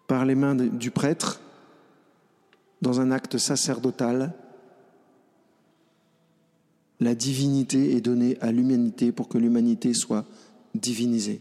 par 0.07 0.25
les 0.25 0.35
mains 0.35 0.55
du 0.55 0.91
prêtre 0.91 1.41
dans 2.83 3.01
un 3.01 3.11
acte 3.11 3.39
sacerdotal. 3.39 4.33
La 7.01 7.15
divinité 7.15 7.97
est 7.97 8.01
donnée 8.01 8.39
à 8.41 8.53
l'humanité 8.53 9.13
pour 9.13 9.29
que 9.29 9.39
l'humanité 9.39 9.93
soit 9.95 10.25
divinisée, 10.75 11.41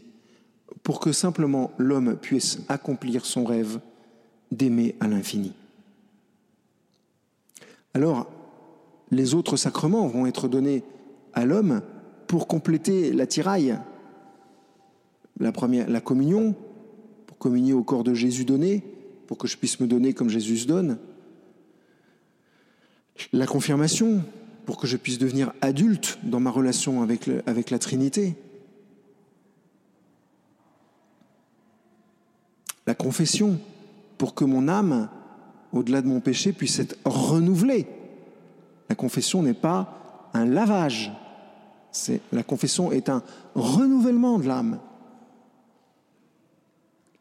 pour 0.83 0.99
que 0.99 1.11
simplement 1.11 1.71
l'homme 1.77 2.17
puisse 2.17 2.59
accomplir 2.67 3.25
son 3.25 3.45
rêve 3.45 3.79
d'aimer 4.51 4.95
à 4.99 5.07
l'infini. 5.07 5.53
Alors, 7.93 8.29
les 9.11 9.33
autres 9.33 9.55
sacrements 9.55 10.07
vont 10.07 10.25
être 10.25 10.47
donnés 10.47 10.83
à 11.33 11.45
l'homme 11.45 11.81
pour 12.27 12.47
compléter 12.47 13.13
la 13.13 13.27
tiraille. 13.27 13.77
La 15.39 15.51
première, 15.51 15.89
la 15.89 16.01
communion, 16.01 16.55
pour 17.35 17.51
communier 17.51 17.73
au 17.73 17.83
corps 17.83 18.05
de 18.05 18.13
Jésus 18.13 18.45
donné, 18.45 18.81
pour 19.27 19.37
que 19.37 19.47
je 19.47 19.57
puisse 19.57 19.81
me 19.81 19.87
donner 19.87 20.13
comme 20.13 20.29
Jésus 20.29 20.59
se 20.59 20.67
donne. 20.67 20.97
La 23.33 23.45
confirmation, 23.45 24.23
pour 24.65 24.77
que 24.77 24.87
je 24.87 24.95
puisse 24.95 25.17
devenir 25.17 25.53
adulte 25.61 26.17
dans 26.23 26.39
ma 26.39 26.49
relation 26.49 27.01
avec, 27.01 27.29
avec 27.45 27.71
la 27.71 27.79
Trinité. 27.79 28.35
La 32.87 32.95
confession, 32.95 33.59
pour 34.17 34.33
que 34.33 34.45
mon 34.45 34.69
âme, 34.69 35.09
au-delà 35.73 36.01
de 36.01 36.07
mon 36.07 36.21
péché, 36.21 36.53
puisse 36.53 36.79
être 36.79 36.97
renouvelée. 37.03 37.85
La 38.87 38.95
confession 38.95 39.43
n'est 39.43 39.53
pas 39.53 40.29
un 40.33 40.45
lavage, 40.45 41.11
la 42.31 42.43
confession 42.43 42.91
est 42.91 43.09
un 43.09 43.23
renouvellement 43.55 44.39
de 44.39 44.47
l'âme 44.47 44.79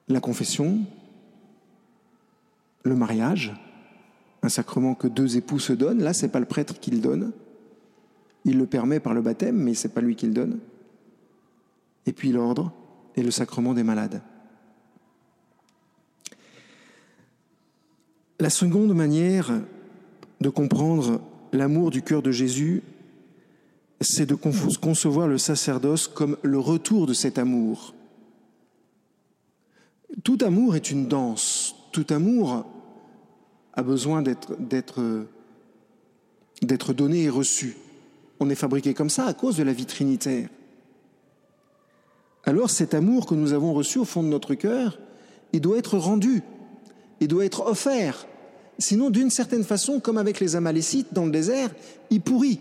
la 0.08 0.20
confession, 0.20 0.80
le 2.82 2.94
mariage, 2.94 3.54
un 4.42 4.48
sacrement 4.48 4.94
que 4.94 5.08
deux 5.08 5.36
époux 5.36 5.58
se 5.58 5.72
donnent. 5.72 6.02
Là, 6.02 6.12
c'est 6.12 6.28
pas 6.28 6.40
le 6.40 6.46
prêtre 6.46 6.78
qui 6.78 6.90
le 6.90 6.98
donne. 6.98 7.32
Il 8.44 8.58
le 8.58 8.66
permet 8.66 9.00
par 9.00 9.14
le 9.14 9.22
baptême, 9.22 9.56
mais 9.56 9.74
c'est 9.74 9.94
pas 9.94 10.02
lui 10.02 10.16
qui 10.16 10.26
le 10.26 10.34
donne. 10.34 10.58
Et 12.06 12.12
puis 12.12 12.30
l'ordre 12.30 12.72
et 13.16 13.22
le 13.22 13.30
sacrement 13.30 13.72
des 13.72 13.82
malades. 13.82 14.20
La 18.38 18.50
seconde 18.50 18.94
manière 18.94 19.50
de 20.40 20.48
comprendre 20.50 21.22
l'amour 21.52 21.90
du 21.90 22.02
cœur 22.02 22.20
de 22.20 22.30
Jésus, 22.30 22.82
c'est 24.00 24.26
de 24.26 24.34
concevoir 24.34 25.28
le 25.28 25.38
sacerdoce 25.38 26.08
comme 26.08 26.36
le 26.42 26.58
retour 26.58 27.06
de 27.06 27.14
cet 27.14 27.38
amour. 27.38 27.94
Tout 30.22 30.38
amour 30.42 30.76
est 30.76 30.90
une 30.90 31.08
danse, 31.08 31.74
tout 31.92 32.06
amour 32.10 32.66
a 33.72 33.82
besoin 33.82 34.22
d'être 34.22 34.52
donné 36.92 37.24
et 37.24 37.30
reçu. 37.30 37.76
On 38.38 38.48
est 38.50 38.54
fabriqué 38.54 38.94
comme 38.94 39.10
ça 39.10 39.26
à 39.26 39.34
cause 39.34 39.56
de 39.56 39.64
la 39.64 39.72
vie 39.72 39.86
trinitaire. 39.86 40.48
Alors 42.44 42.70
cet 42.70 42.94
amour 42.94 43.26
que 43.26 43.34
nous 43.34 43.52
avons 43.52 43.72
reçu 43.72 43.98
au 43.98 44.04
fond 44.04 44.22
de 44.22 44.28
notre 44.28 44.54
cœur, 44.54 44.98
il 45.52 45.60
doit 45.60 45.78
être 45.78 45.98
rendu, 45.98 46.42
il 47.20 47.28
doit 47.28 47.44
être 47.44 47.66
offert. 47.66 48.26
Sinon, 48.78 49.10
d'une 49.10 49.30
certaine 49.30 49.64
façon, 49.64 50.00
comme 50.00 50.18
avec 50.18 50.40
les 50.40 50.56
Amalécites 50.56 51.14
dans 51.14 51.24
le 51.26 51.30
désert, 51.30 51.70
il 52.10 52.20
pourrit. 52.20 52.60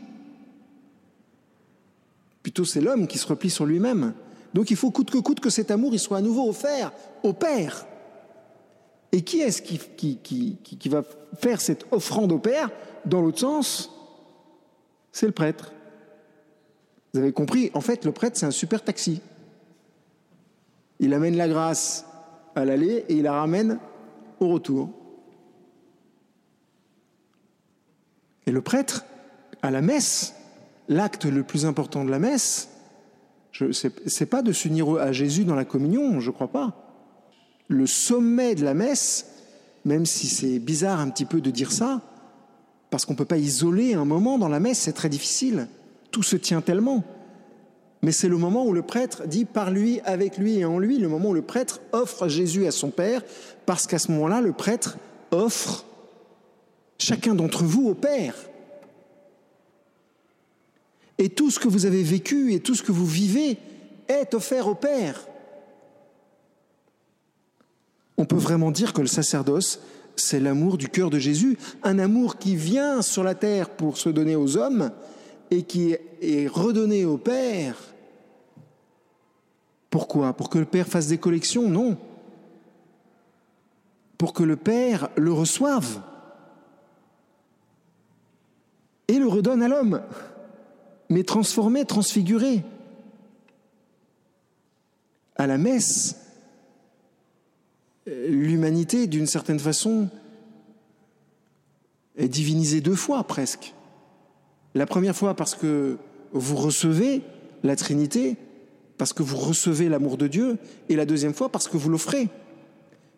Plutôt, 2.43 2.65
c'est 2.65 2.81
l'homme 2.81 3.07
qui 3.07 3.17
se 3.17 3.25
replie 3.27 3.50
sur 3.50 3.65
lui-même. 3.65 4.13
Donc, 4.53 4.72
il 4.72 4.77
faut 4.77 4.91
coûte 4.91 5.10
que 5.10 5.17
coûte 5.17 5.39
que 5.39 5.50
cet 5.50 5.72
amour 5.72 5.98
soit 6.00 6.17
à 6.17 6.22
nouveau 6.22 6.50
offert 6.50 6.91
au 7.24 7.33
Père. 7.33 7.86
Et 9.12 9.22
qui 9.22 9.41
est-ce 9.41 9.62
qui, 9.62 9.77
qui, 9.77 10.57
qui, 10.57 10.89
va 10.89 11.03
faire 11.39 11.62
cette 11.62 11.86
offrande 11.91 12.31
au 12.31 12.39
Père? 12.39 12.69
Dans 13.05 13.22
l'autre 13.22 13.39
sens 13.39 13.91
C'est 15.12 15.27
le 15.27 15.31
prêtre. 15.31 15.72
Vous 17.13 17.19
avez 17.19 17.31
compris 17.31 17.69
En 17.74 17.81
fait, 17.81 18.05
le 18.05 18.12
prêtre, 18.12 18.38
c'est 18.38 18.45
un 18.45 18.51
super 18.51 18.83
taxi. 18.83 19.22
Il 21.00 21.13
amène 21.13 21.38
la 21.38 21.48
grâce 21.48 22.05
à 22.55 22.65
l'aller 22.65 23.05
et 23.07 23.15
il 23.15 23.24
la 23.24 23.33
ramène 23.33 23.79
au 24.39 24.50
retour. 24.50 24.89
Et 28.45 28.51
le 28.51 28.62
prêtre, 28.62 29.05
à 29.62 29.72
la 29.72 29.81
messe, 29.81 30.36
l'acte 30.88 31.25
le 31.25 31.43
plus 31.43 31.65
important 31.65 32.03
de 32.03 32.10
la 32.10 32.19
messe, 32.19 32.69
ce 33.53 33.88
n'est 33.88 34.25
pas 34.25 34.41
de 34.41 34.51
s'unir 34.51 34.89
à 34.98 35.12
Jésus 35.12 35.45
dans 35.45 35.55
la 35.55 35.65
communion, 35.65 36.19
je 36.19 36.31
crois 36.31 36.48
pas. 36.48 36.74
Le 37.67 37.88
sommet 37.88 38.55
de 38.55 38.63
la 38.63 38.74
messe, 38.74 39.27
même 39.86 40.05
si 40.05 40.27
c'est 40.27 40.60
bizarre 40.60 41.00
un 41.00 41.10
petit 41.10 41.25
peu 41.25 41.39
de 41.39 41.51
dire 41.51 41.72
ça, 41.72 42.01
parce 42.89 43.05
qu'on 43.05 43.13
ne 43.13 43.17
peut 43.17 43.25
pas 43.25 43.38
isoler 43.38 43.93
un 43.93 44.05
moment 44.05 44.38
dans 44.38 44.50
la 44.50 44.60
messe, 44.60 44.79
c'est 44.79 44.93
très 44.93 45.10
difficile. 45.10 45.67
Tout 46.12 46.24
se 46.24 46.36
tient 46.36 46.62
tellement. 46.62 47.03
Mais 48.03 48.12
c'est 48.12 48.27
le 48.27 48.38
moment 48.38 48.65
où 48.65 48.74
le 48.74 48.81
prêtre 48.81 49.24
dit 49.27 49.45
par 49.45 49.72
lui, 49.72 50.01
avec 50.01 50.38
lui 50.38 50.60
et 50.60 50.65
en 50.65 50.77
lui, 50.77 50.98
le 50.98 51.07
moment 51.07 51.29
où 51.29 51.33
le 51.33 51.41
prêtre 51.41 51.79
offre 51.93 52.27
Jésus 52.27 52.67
à 52.67 52.72
son 52.72 52.91
Père, 52.91 53.24
parce 53.65 53.88
qu'à 53.88 53.98
ce 53.98 54.12
moment-là, 54.12 54.41
le 54.41 54.51
prêtre 54.51 54.98
offre 55.31 55.86
chacun 57.00 57.33
d'entre 57.33 57.63
vous 57.63 57.88
au 57.88 57.93
Père. 57.93 58.36
Et 61.23 61.29
tout 61.29 61.49
ce 61.49 61.57
que 61.57 61.69
vous 61.69 61.85
avez 61.85 62.03
vécu 62.03 62.51
et 62.51 62.59
tout 62.59 62.75
ce 62.75 62.83
que 62.83 62.91
vous 62.91 63.05
vivez 63.05 63.57
est 64.09 64.33
offert 64.33 64.67
au 64.67 64.75
Père. 64.75 65.25
On 68.17 68.25
peut 68.25 68.35
vraiment 68.35 68.71
dire 68.71 68.91
que 68.91 68.99
le 68.99 69.07
sacerdoce, 69.07 69.79
c'est 70.17 70.41
l'amour 70.41 70.77
du 70.77 70.89
cœur 70.89 71.09
de 71.09 71.19
Jésus, 71.19 71.57
un 71.81 71.97
amour 71.97 72.39
qui 72.39 72.57
vient 72.57 73.01
sur 73.01 73.23
la 73.23 73.35
terre 73.35 73.69
pour 73.69 73.95
se 73.95 74.09
donner 74.09 74.35
aux 74.35 74.57
hommes 74.57 74.91
et 75.49 75.63
qui 75.63 75.95
est 76.21 76.47
redonné 76.49 77.05
au 77.05 77.17
Père. 77.17 77.77
Pourquoi? 79.89 80.33
Pour 80.33 80.49
que 80.49 80.59
le 80.59 80.65
Père 80.65 80.89
fasse 80.89 81.07
des 81.07 81.19
collections? 81.19 81.69
Non. 81.69 81.97
Pour 84.17 84.33
que 84.33 84.43
le 84.43 84.57
Père 84.57 85.07
le 85.15 85.31
reçoive 85.31 86.01
et 89.07 89.19
le 89.19 89.27
redonne 89.27 89.63
à 89.63 89.69
l'homme 89.69 90.01
mais 91.09 91.23
transformé, 91.23 91.85
transfiguré. 91.85 92.63
À 95.35 95.47
la 95.47 95.57
messe, 95.57 96.15
l'humanité, 98.05 99.07
d'une 99.07 99.27
certaine 99.27 99.59
façon, 99.59 100.09
est 102.17 102.27
divinisée 102.27 102.81
deux 102.81 102.95
fois 102.95 103.23
presque. 103.23 103.73
La 104.75 104.85
première 104.85 105.15
fois 105.15 105.35
parce 105.35 105.55
que 105.55 105.97
vous 106.31 106.55
recevez 106.55 107.21
la 107.63 107.75
Trinité, 107.75 108.37
parce 108.97 109.13
que 109.13 109.23
vous 109.23 109.37
recevez 109.37 109.89
l'amour 109.89 110.17
de 110.17 110.27
Dieu, 110.27 110.57
et 110.89 110.95
la 110.95 111.05
deuxième 111.05 111.33
fois 111.33 111.49
parce 111.49 111.67
que 111.67 111.77
vous 111.77 111.89
l'offrez. 111.89 112.29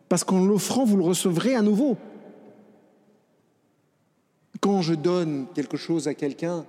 Parce 0.10 0.24
qu'en 0.24 0.44
l'offrant, 0.44 0.86
vous 0.86 0.98
le 0.98 1.04
recevrez 1.04 1.56
à 1.56 1.62
nouveau. 1.62 1.98
Quand 4.62 4.82
je 4.82 4.94
donne 4.94 5.48
quelque 5.54 5.78
chose 5.78 6.08
à 6.08 6.14
quelqu'un, 6.14 6.66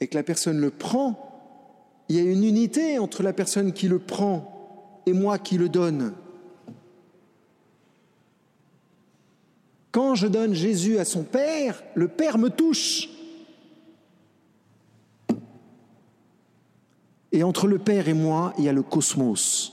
et 0.00 0.08
que 0.08 0.16
la 0.16 0.22
personne 0.22 0.58
le 0.58 0.70
prend, 0.70 1.30
il 2.08 2.16
y 2.16 2.18
a 2.18 2.22
une 2.22 2.44
unité 2.44 2.98
entre 2.98 3.22
la 3.22 3.32
personne 3.32 3.72
qui 3.72 3.86
le 3.86 3.98
prend 3.98 5.00
et 5.06 5.12
moi 5.12 5.38
qui 5.38 5.58
le 5.58 5.68
donne. 5.68 6.14
Quand 9.92 10.14
je 10.14 10.26
donne 10.26 10.54
Jésus 10.54 10.98
à 10.98 11.04
son 11.04 11.24
Père, 11.24 11.82
le 11.94 12.08
Père 12.08 12.38
me 12.38 12.48
touche. 12.48 13.08
Et 17.32 17.42
entre 17.42 17.66
le 17.66 17.78
Père 17.78 18.08
et 18.08 18.14
moi, 18.14 18.54
il 18.58 18.64
y 18.64 18.68
a 18.68 18.72
le 18.72 18.82
cosmos. 18.82 19.72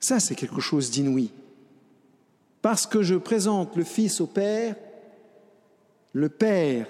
Ça, 0.00 0.20
c'est 0.20 0.34
quelque 0.34 0.60
chose 0.60 0.90
d'inouï. 0.90 1.30
Parce 2.60 2.86
que 2.86 3.02
je 3.02 3.14
présente 3.14 3.76
le 3.76 3.84
Fils 3.84 4.20
au 4.20 4.26
Père, 4.26 4.76
le 6.14 6.28
Père, 6.28 6.86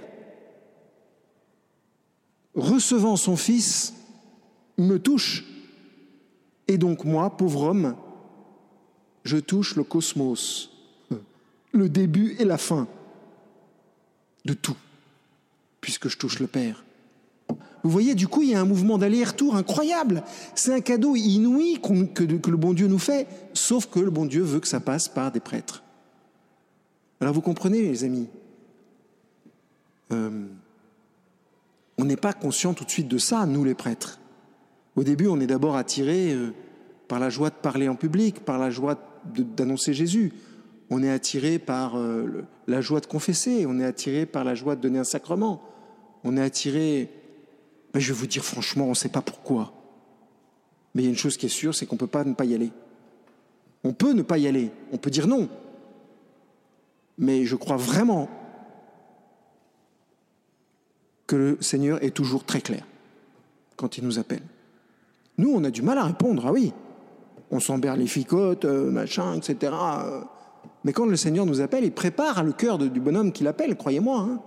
recevant 2.54 3.16
son 3.16 3.36
Fils, 3.36 3.94
me 4.78 4.98
touche. 4.98 5.44
Et 6.68 6.78
donc 6.78 7.04
moi, 7.04 7.36
pauvre 7.36 7.62
homme, 7.62 7.96
je 9.24 9.38
touche 9.38 9.76
le 9.76 9.82
cosmos, 9.82 10.70
le 11.72 11.88
début 11.88 12.36
et 12.38 12.44
la 12.44 12.58
fin 12.58 12.86
de 14.44 14.52
tout, 14.52 14.76
puisque 15.80 16.08
je 16.08 16.18
touche 16.18 16.38
le 16.38 16.46
Père. 16.46 16.84
Vous 17.82 17.90
voyez, 17.90 18.14
du 18.14 18.28
coup, 18.28 18.42
il 18.42 18.50
y 18.50 18.54
a 18.54 18.60
un 18.60 18.66
mouvement 18.66 18.98
d'aller-retour 18.98 19.56
incroyable. 19.56 20.22
C'est 20.54 20.72
un 20.72 20.80
cadeau 20.80 21.16
inouï 21.16 21.80
que, 21.82 22.24
que, 22.36 22.50
le 22.50 22.56
bon 22.56 22.72
Dieu 22.72 22.88
nous 22.88 22.98
fait, 22.98 23.26
sauf 23.52 23.86
que 23.86 24.00
le 24.00 24.10
bon 24.10 24.26
Dieu 24.26 24.42
veut 24.42 24.60
que 24.60 24.68
ça 24.68 24.80
passe 24.80 25.08
par 25.08 25.32
des 25.32 25.40
prêtres. 25.40 25.82
Alors 27.20 27.34
vous 27.34 27.42
comprenez, 27.42 27.82
les 27.82 28.04
amis, 28.04 28.28
euh, 30.12 30.46
on 31.98 32.04
n'est 32.04 32.16
pas 32.16 32.32
conscient 32.32 32.74
tout 32.74 32.84
de 32.84 32.90
suite 32.90 33.08
de 33.08 33.18
ça, 33.18 33.46
nous 33.46 33.64
les 33.64 33.74
prêtres. 33.74 34.20
Au 34.96 35.02
début, 35.02 35.26
on 35.26 35.40
est 35.40 35.46
d'abord 35.46 35.76
attiré 35.76 36.32
euh, 36.32 36.52
par 37.08 37.18
la 37.18 37.30
joie 37.30 37.50
de 37.50 37.54
parler 37.54 37.88
en 37.88 37.96
public, 37.96 38.40
par 38.40 38.58
la 38.58 38.70
joie 38.70 38.98
d'annoncer 39.56 39.94
Jésus. 39.94 40.32
On 40.90 41.02
est 41.02 41.10
attiré 41.10 41.58
par 41.58 41.96
euh, 41.96 42.44
la 42.66 42.80
joie 42.80 43.00
de 43.00 43.06
confesser, 43.06 43.64
on 43.66 43.78
est 43.80 43.84
attiré 43.84 44.26
par 44.26 44.44
la 44.44 44.54
joie 44.54 44.76
de 44.76 44.80
donner 44.80 44.98
un 44.98 45.04
sacrement. 45.04 45.62
On 46.24 46.36
est 46.36 46.42
attiré, 46.42 47.10
ben, 47.92 48.00
je 48.00 48.12
vais 48.12 48.18
vous 48.18 48.26
dire 48.26 48.44
franchement, 48.44 48.86
on 48.86 48.90
ne 48.90 48.94
sait 48.94 49.08
pas 49.08 49.22
pourquoi. 49.22 49.72
Mais 50.94 51.02
il 51.02 51.04
y 51.06 51.08
a 51.08 51.10
une 51.10 51.18
chose 51.18 51.36
qui 51.36 51.46
est 51.46 51.50
sûre, 51.50 51.74
c'est 51.74 51.86
qu'on 51.86 51.96
ne 51.96 52.00
peut 52.00 52.06
pas 52.06 52.24
ne 52.24 52.34
pas 52.34 52.44
y 52.44 52.54
aller. 52.54 52.70
On 53.82 53.92
peut 53.92 54.12
ne 54.12 54.22
pas 54.22 54.38
y 54.38 54.46
aller, 54.46 54.70
on 54.92 54.96
peut 54.96 55.10
dire 55.10 55.26
non. 55.26 55.48
Mais 57.18 57.44
je 57.44 57.56
crois 57.56 57.76
vraiment 57.76 58.28
le 61.34 61.58
Seigneur 61.60 62.02
est 62.02 62.10
toujours 62.10 62.44
très 62.44 62.60
clair 62.60 62.84
quand 63.76 63.98
il 63.98 64.04
nous 64.04 64.18
appelle. 64.18 64.42
Nous, 65.38 65.52
on 65.52 65.64
a 65.64 65.70
du 65.70 65.82
mal 65.82 65.98
à 65.98 66.04
répondre, 66.04 66.44
ah 66.46 66.52
oui, 66.52 66.72
on 67.50 67.60
s'emberle 67.60 67.98
les 67.98 68.06
ficottes, 68.06 68.64
euh, 68.64 68.90
machin, 68.90 69.34
etc. 69.34 69.72
Mais 70.84 70.92
quand 70.92 71.06
le 71.06 71.16
Seigneur 71.16 71.46
nous 71.46 71.60
appelle, 71.60 71.84
il 71.84 71.92
prépare 71.92 72.44
le 72.44 72.52
cœur 72.52 72.78
du 72.78 73.00
bonhomme 73.00 73.32
qui 73.32 73.42
l'appelle, 73.42 73.76
croyez-moi. 73.76 74.18
Hein. 74.20 74.40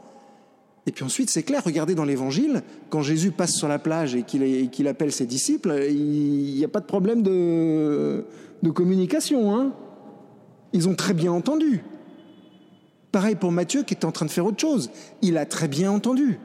Et 0.86 0.92
puis 0.92 1.04
ensuite, 1.04 1.30
c'est 1.30 1.44
clair, 1.44 1.62
regardez 1.66 1.96
dans 1.96 2.06
l'Évangile, 2.06 2.64
quand 2.90 3.02
Jésus 3.02 3.32
passe 3.32 3.54
sur 3.54 3.68
la 3.68 3.80
plage 3.80 4.16
et 4.16 4.24
qu'il 4.24 4.88
appelle 4.88 5.12
ses 5.12 5.26
disciples, 5.26 5.84
il 5.90 6.56
n'y 6.56 6.64
a 6.64 6.70
pas 6.70 6.80
de 6.80 6.86
problème 6.86 7.24
de, 7.24 8.24
de 8.64 8.70
communication. 8.70 9.54
Hein. 9.54 9.74
Ils 10.72 10.88
ont 10.88 10.96
très 10.96 11.14
bien 11.14 11.34
entendu. 11.34 11.84
Pareil 13.12 13.36
pour 13.36 13.52
Matthieu 13.52 13.84
qui 13.84 13.96
était 13.96 14.06
en 14.06 14.12
train 14.12 14.26
de 14.26 14.32
faire 14.32 14.46
autre 14.46 14.60
chose. 14.60 14.90
Il 15.22 15.38
a 15.38 15.46
très 15.46 15.68
bien 15.68 15.92
entendu 15.92 16.40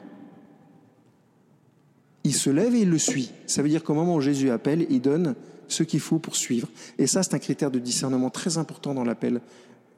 il 2.24 2.34
se 2.34 2.50
lève 2.50 2.74
et 2.74 2.80
il 2.80 2.90
le 2.90 2.98
suit. 2.98 3.30
Ça 3.46 3.62
veut 3.62 3.68
dire 3.68 3.82
qu'au 3.82 3.94
moment 3.94 4.14
où 4.16 4.20
Jésus 4.20 4.50
appelle, 4.50 4.86
il 4.90 5.00
donne 5.00 5.34
ce 5.68 5.82
qu'il 5.82 6.00
faut 6.00 6.18
pour 6.18 6.36
suivre. 6.36 6.68
Et 6.98 7.06
ça, 7.06 7.22
c'est 7.22 7.34
un 7.34 7.38
critère 7.38 7.70
de 7.70 7.78
discernement 7.78 8.30
très 8.30 8.58
important 8.58 8.94
dans 8.94 9.04
l'appel 9.04 9.40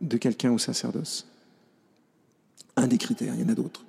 de 0.01 0.17
quelqu'un 0.17 0.53
au 0.53 0.59
sacerdoce. 0.59 1.27
Un 2.77 2.87
des 2.87 2.99
critères, 2.99 3.35
il 3.35 3.43
y 3.43 3.45
en 3.45 3.49
a 3.49 3.55
d'autres. 3.55 3.85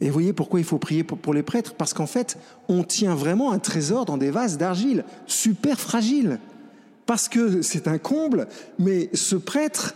Et 0.00 0.06
vous 0.08 0.12
voyez 0.12 0.34
pourquoi 0.34 0.60
il 0.60 0.66
faut 0.66 0.78
prier 0.78 1.04
pour, 1.04 1.32
les 1.32 1.42
prêtres? 1.42 1.74
Parce 1.74 1.94
qu'en 1.94 2.06
fait, 2.06 2.36
on 2.68 2.84
tient 2.84 3.14
vraiment 3.14 3.52
un 3.52 3.58
trésor 3.58 4.04
dans 4.04 4.18
des 4.18 4.30
vases 4.30 4.58
d'argile, 4.58 5.04
super 5.26 5.80
fragiles. 5.80 6.38
Parce 7.06 7.28
que 7.28 7.62
c'est 7.62 7.88
un 7.88 7.98
comble, 7.98 8.46
mais 8.78 9.08
ce 9.14 9.36
prêtre, 9.36 9.94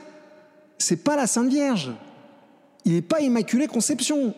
c'est 0.79 1.05
pas 1.05 1.17
la 1.17 1.27
Sainte 1.27 1.51
Vierge. 1.51 1.93
Il 2.87 2.93
n'est 2.93 3.03
pas 3.03 3.21
Immaculée 3.21 3.67
Conception. 3.67 4.35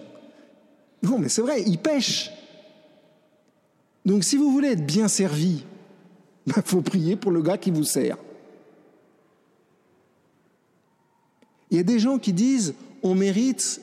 Non, 1.02 1.18
mais 1.18 1.28
c'est 1.28 1.42
vrai, 1.42 1.62
il 1.62 1.78
pêche. 1.78 2.30
Donc 4.04 4.24
si 4.24 4.36
vous 4.36 4.50
voulez 4.50 4.68
être 4.68 4.86
bien 4.86 5.08
servi, 5.08 5.64
il 6.46 6.52
bah, 6.54 6.62
faut 6.64 6.80
prier 6.80 7.16
pour 7.16 7.30
le 7.30 7.42
gars 7.42 7.58
qui 7.58 7.70
vous 7.70 7.84
sert. 7.84 8.16
Il 11.70 11.76
y 11.76 11.80
a 11.80 11.84
des 11.84 11.98
gens 11.98 12.18
qui 12.18 12.32
disent 12.32 12.74
on 13.02 13.14
mérite 13.14 13.80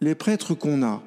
les 0.00 0.14
prêtres 0.14 0.54
qu'on 0.54 0.82
a. 0.82 1.02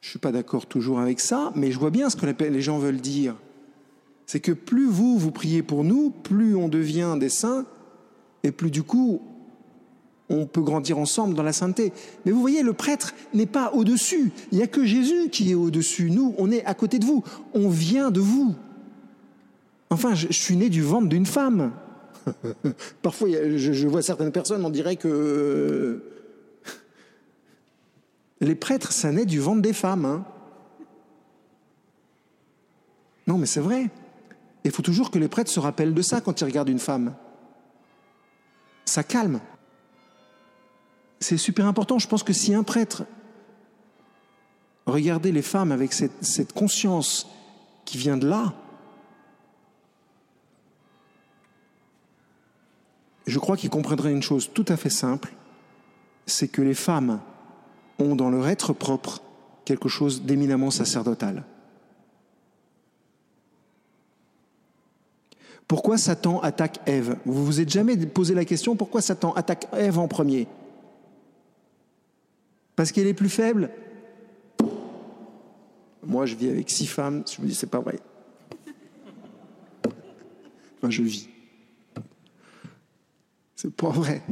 Je 0.00 0.08
ne 0.08 0.10
suis 0.10 0.18
pas 0.18 0.32
d'accord 0.32 0.66
toujours 0.66 1.00
avec 1.00 1.20
ça, 1.20 1.52
mais 1.54 1.72
je 1.72 1.78
vois 1.78 1.90
bien 1.90 2.10
ce 2.10 2.16
que 2.16 2.26
les 2.26 2.62
gens 2.62 2.78
veulent 2.78 3.00
dire. 3.00 3.36
C'est 4.24 4.40
que 4.40 4.52
plus 4.52 4.88
vous, 4.88 5.18
vous 5.18 5.30
priez 5.30 5.62
pour 5.62 5.84
nous, 5.84 6.10
plus 6.10 6.56
on 6.56 6.68
devient 6.68 7.16
des 7.18 7.28
saints, 7.28 7.66
et 8.42 8.52
plus 8.52 8.70
du 8.70 8.82
coup, 8.82 9.20
on 10.28 10.46
peut 10.46 10.60
grandir 10.60 10.98
ensemble 10.98 11.34
dans 11.34 11.42
la 11.42 11.52
sainteté. 11.52 11.92
Mais 12.24 12.32
vous 12.32 12.40
voyez, 12.40 12.62
le 12.62 12.72
prêtre 12.72 13.14
n'est 13.32 13.46
pas 13.46 13.72
au-dessus. 13.72 14.32
Il 14.50 14.58
n'y 14.58 14.64
a 14.64 14.66
que 14.66 14.84
Jésus 14.84 15.30
qui 15.30 15.50
est 15.52 15.54
au-dessus. 15.54 16.10
Nous, 16.10 16.34
on 16.38 16.50
est 16.50 16.64
à 16.64 16.74
côté 16.74 16.98
de 16.98 17.04
vous. 17.04 17.22
On 17.54 17.68
vient 17.68 18.10
de 18.10 18.20
vous. 18.20 18.54
Enfin, 19.90 20.14
je, 20.14 20.32
suis 20.32 20.56
né 20.56 20.68
du 20.68 20.82
ventre 20.82 21.08
d'une 21.08 21.26
femme. 21.26 21.72
Parfois, 23.02 23.28
je, 23.30 23.86
vois 23.86 24.02
certaines 24.02 24.32
personnes, 24.32 24.64
on 24.64 24.70
dirait 24.70 24.96
que 24.96 26.02
les 28.40 28.56
prêtres, 28.56 28.92
ça 28.92 29.12
naît 29.12 29.26
du 29.26 29.38
ventre 29.38 29.62
des 29.62 29.72
femmes. 29.72 30.04
Hein. 30.04 30.24
non, 33.28 33.38
mais 33.38 33.46
c'est 33.46 33.60
vrai. 33.60 33.90
Il 34.64 34.72
faut 34.72 34.82
toujours 34.82 35.12
que 35.12 35.20
les 35.20 35.28
prêtres 35.28 35.50
se 35.50 35.60
rappellent 35.60 35.94
de 35.94 36.02
ça 36.02 36.20
quand 36.20 36.40
ils 36.40 36.44
regardent 36.44 36.68
une 36.68 36.80
femme. 36.80 37.14
Ça 38.84 39.04
calme. 39.04 39.40
C'est 41.20 41.36
super 41.36 41.66
important. 41.66 41.98
Je 41.98 42.08
pense 42.08 42.22
que 42.22 42.32
si 42.32 42.54
un 42.54 42.62
prêtre 42.62 43.04
regardait 44.86 45.32
les 45.32 45.42
femmes 45.42 45.72
avec 45.72 45.92
cette, 45.92 46.52
conscience 46.52 47.28
qui 47.84 47.98
vient 47.98 48.16
de 48.16 48.28
là, 48.28 48.54
je 53.26 53.38
crois 53.38 53.56
qu'il 53.56 53.70
comprendrait 53.70 54.12
une 54.12 54.22
chose 54.22 54.50
tout 54.52 54.64
à 54.68 54.76
fait 54.76 54.90
simple, 54.90 55.34
c'est 56.26 56.48
que 56.48 56.62
les 56.62 56.74
femmes 56.74 57.20
ont 57.98 58.14
dans 58.14 58.30
leur 58.30 58.46
être 58.48 58.72
propre 58.72 59.20
quelque 59.64 59.88
chose 59.88 60.22
d'éminemment 60.22 60.70
sacerdotal. 60.70 61.44
Pourquoi 65.66 65.98
Satan 65.98 66.40
attaque 66.40 66.78
Ève? 66.86 67.16
Vous 67.26 67.44
vous 67.44 67.60
êtes 67.60 67.70
jamais 67.70 67.96
posé 68.06 68.34
la 68.34 68.44
question 68.44 68.76
pourquoi 68.76 69.00
Satan 69.00 69.32
attaque 69.32 69.66
Ève 69.72 69.98
en 69.98 70.06
premier? 70.06 70.46
Parce 72.76 72.92
qu'elle 72.92 73.06
est 73.06 73.14
plus 73.14 73.30
faible 73.30 73.70
Moi, 76.04 76.26
je 76.26 76.36
vis 76.36 76.50
avec 76.50 76.70
six 76.70 76.86
femmes, 76.86 77.24
je 77.26 77.42
me 77.42 77.48
dis 77.48 77.54
c'est 77.54 77.70
pas 77.70 77.80
vrai. 77.80 77.98
Enfin, 80.78 80.90
je 80.90 81.02
vis. 81.02 81.28
C'est 83.56 83.74
pas 83.74 83.88
vrai. 83.88 84.22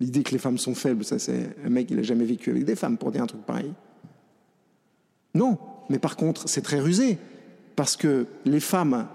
L'idée 0.00 0.22
que 0.22 0.32
les 0.32 0.38
femmes 0.38 0.58
sont 0.58 0.74
faibles, 0.74 1.04
ça 1.04 1.18
c'est 1.18 1.54
un 1.64 1.68
mec, 1.68 1.88
il 1.90 1.96
n'a 1.96 2.02
jamais 2.02 2.24
vécu 2.24 2.50
avec 2.50 2.64
des 2.64 2.74
femmes 2.74 2.96
pour 2.96 3.12
dire 3.12 3.22
un 3.22 3.26
truc 3.26 3.42
pareil. 3.42 3.72
Non, 5.34 5.58
mais 5.88 5.98
par 5.98 6.16
contre, 6.16 6.48
c'est 6.48 6.62
très 6.62 6.80
rusé, 6.80 7.18
parce 7.76 7.96
que 7.96 8.26
les 8.44 8.60
femmes 8.60 9.06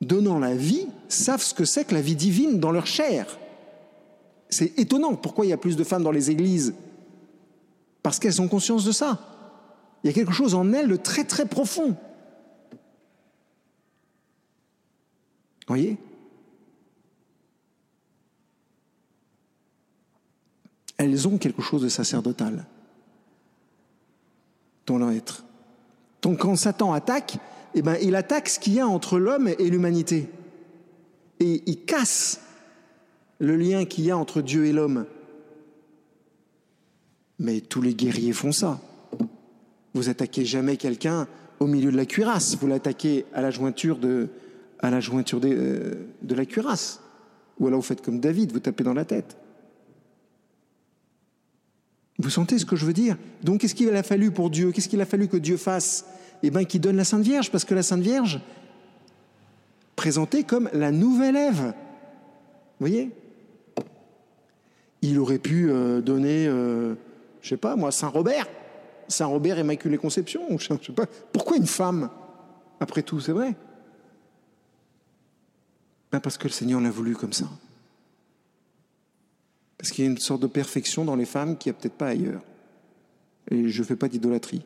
donnant 0.00 0.38
la 0.38 0.54
vie 0.54 0.86
savent 1.08 1.42
ce 1.42 1.54
que 1.54 1.64
c'est 1.64 1.86
que 1.86 1.94
la 1.94 2.02
vie 2.02 2.16
divine 2.16 2.60
dans 2.60 2.72
leur 2.72 2.86
chair. 2.86 3.38
C'est 4.54 4.78
étonnant 4.78 5.16
pourquoi 5.16 5.44
il 5.44 5.48
y 5.48 5.52
a 5.52 5.56
plus 5.56 5.74
de 5.74 5.82
femmes 5.82 6.04
dans 6.04 6.12
les 6.12 6.30
églises. 6.30 6.74
Parce 8.04 8.20
qu'elles 8.20 8.40
ont 8.40 8.46
conscience 8.46 8.84
de 8.84 8.92
ça. 8.92 9.18
Il 10.02 10.06
y 10.06 10.10
a 10.10 10.12
quelque 10.12 10.30
chose 10.30 10.54
en 10.54 10.72
elles 10.72 10.86
de 10.86 10.94
très 10.94 11.24
très 11.24 11.44
profond. 11.44 11.96
Vous 12.70 12.78
voyez? 15.66 15.96
Elles 20.98 21.26
ont 21.26 21.36
quelque 21.36 21.60
chose 21.60 21.82
de 21.82 21.88
sacerdotal 21.88 22.64
dans 24.86 24.98
leur 24.98 25.10
être. 25.10 25.42
Donc 26.22 26.38
quand 26.38 26.54
Satan 26.54 26.92
attaque, 26.92 27.38
eh 27.74 27.82
ben, 27.82 27.96
il 28.00 28.14
attaque 28.14 28.48
ce 28.48 28.60
qu'il 28.60 28.74
y 28.74 28.80
a 28.80 28.86
entre 28.86 29.18
l'homme 29.18 29.48
et 29.48 29.68
l'humanité. 29.68 30.30
Et 31.40 31.64
il 31.66 31.84
casse 31.84 32.43
le 33.38 33.56
lien 33.56 33.84
qu'il 33.84 34.04
y 34.04 34.10
a 34.10 34.16
entre 34.16 34.42
Dieu 34.42 34.66
et 34.66 34.72
l'homme. 34.72 35.06
Mais 37.38 37.60
tous 37.60 37.82
les 37.82 37.94
guerriers 37.94 38.32
font 38.32 38.52
ça. 38.52 38.80
Vous 39.94 40.08
attaquez 40.08 40.44
jamais 40.44 40.76
quelqu'un 40.76 41.28
au 41.60 41.66
milieu 41.66 41.90
de 41.90 41.96
la 41.96 42.06
cuirasse, 42.06 42.56
vous 42.56 42.66
l'attaquez 42.66 43.26
à 43.32 43.40
la 43.40 43.50
jointure 43.50 43.98
de, 43.98 44.28
la 44.82 45.00
jointure 45.00 45.40
de, 45.40 45.48
euh, 45.50 45.94
de 46.22 46.34
la 46.34 46.44
cuirasse. 46.46 47.00
Ou 47.58 47.68
alors 47.68 47.80
vous 47.80 47.86
faites 47.86 48.02
comme 48.02 48.20
David, 48.20 48.52
vous 48.52 48.60
tapez 48.60 48.84
dans 48.84 48.94
la 48.94 49.04
tête. 49.04 49.36
Vous 52.18 52.30
sentez 52.30 52.58
ce 52.58 52.64
que 52.64 52.76
je 52.76 52.84
veux 52.84 52.92
dire? 52.92 53.16
Donc 53.42 53.60
qu'est-ce 53.60 53.74
qu'il 53.74 53.94
a 53.94 54.02
fallu 54.02 54.30
pour 54.30 54.50
Dieu? 54.50 54.72
Qu'est-ce 54.72 54.88
qu'il 54.88 55.00
a 55.00 55.06
fallu 55.06 55.28
que 55.28 55.36
Dieu 55.36 55.56
fasse? 55.56 56.06
Eh 56.42 56.50
bien 56.50 56.64
qu'il 56.64 56.80
donne 56.80 56.96
la 56.96 57.04
Sainte 57.04 57.22
Vierge, 57.22 57.50
parce 57.50 57.64
que 57.64 57.74
la 57.74 57.82
Sainte 57.82 58.02
Vierge, 58.02 58.40
présentée 59.96 60.44
comme 60.44 60.68
la 60.72 60.90
nouvelle 60.90 61.36
Ève, 61.36 61.72
voyez? 62.80 63.10
Il 65.06 65.18
aurait 65.18 65.38
pu 65.38 65.70
euh, 65.70 66.00
donner, 66.00 66.46
euh, 66.46 66.94
je 67.42 67.50
sais 67.50 67.58
pas 67.58 67.76
moi, 67.76 67.92
Saint 67.92 68.08
Robert, 68.08 68.46
Saint 69.06 69.26
Robert 69.26 69.58
Immaculée 69.58 69.98
Conception, 69.98 70.56
je 70.56 70.66
sais 70.66 70.92
pas. 70.94 71.04
Pourquoi 71.30 71.58
une 71.58 71.66
femme 71.66 72.08
Après 72.80 73.02
tout, 73.02 73.20
c'est 73.20 73.32
vrai? 73.32 73.54
Ben 76.10 76.20
parce 76.20 76.38
que 76.38 76.44
le 76.44 76.52
Seigneur 76.52 76.80
l'a 76.80 76.90
voulu 76.90 77.14
comme 77.14 77.34
ça. 77.34 77.44
Parce 79.76 79.90
qu'il 79.90 80.06
y 80.06 80.08
a 80.08 80.10
une 80.10 80.16
sorte 80.16 80.40
de 80.40 80.46
perfection 80.46 81.04
dans 81.04 81.16
les 81.16 81.26
femmes 81.26 81.58
qui 81.58 81.68
n'y 81.68 81.76
a 81.76 81.78
peut-être 81.78 81.98
pas 81.98 82.08
ailleurs. 82.08 82.40
Et 83.50 83.68
je 83.68 83.82
ne 83.82 83.86
fais 83.86 83.96
pas 83.96 84.08
d'idolâtrie. 84.08 84.64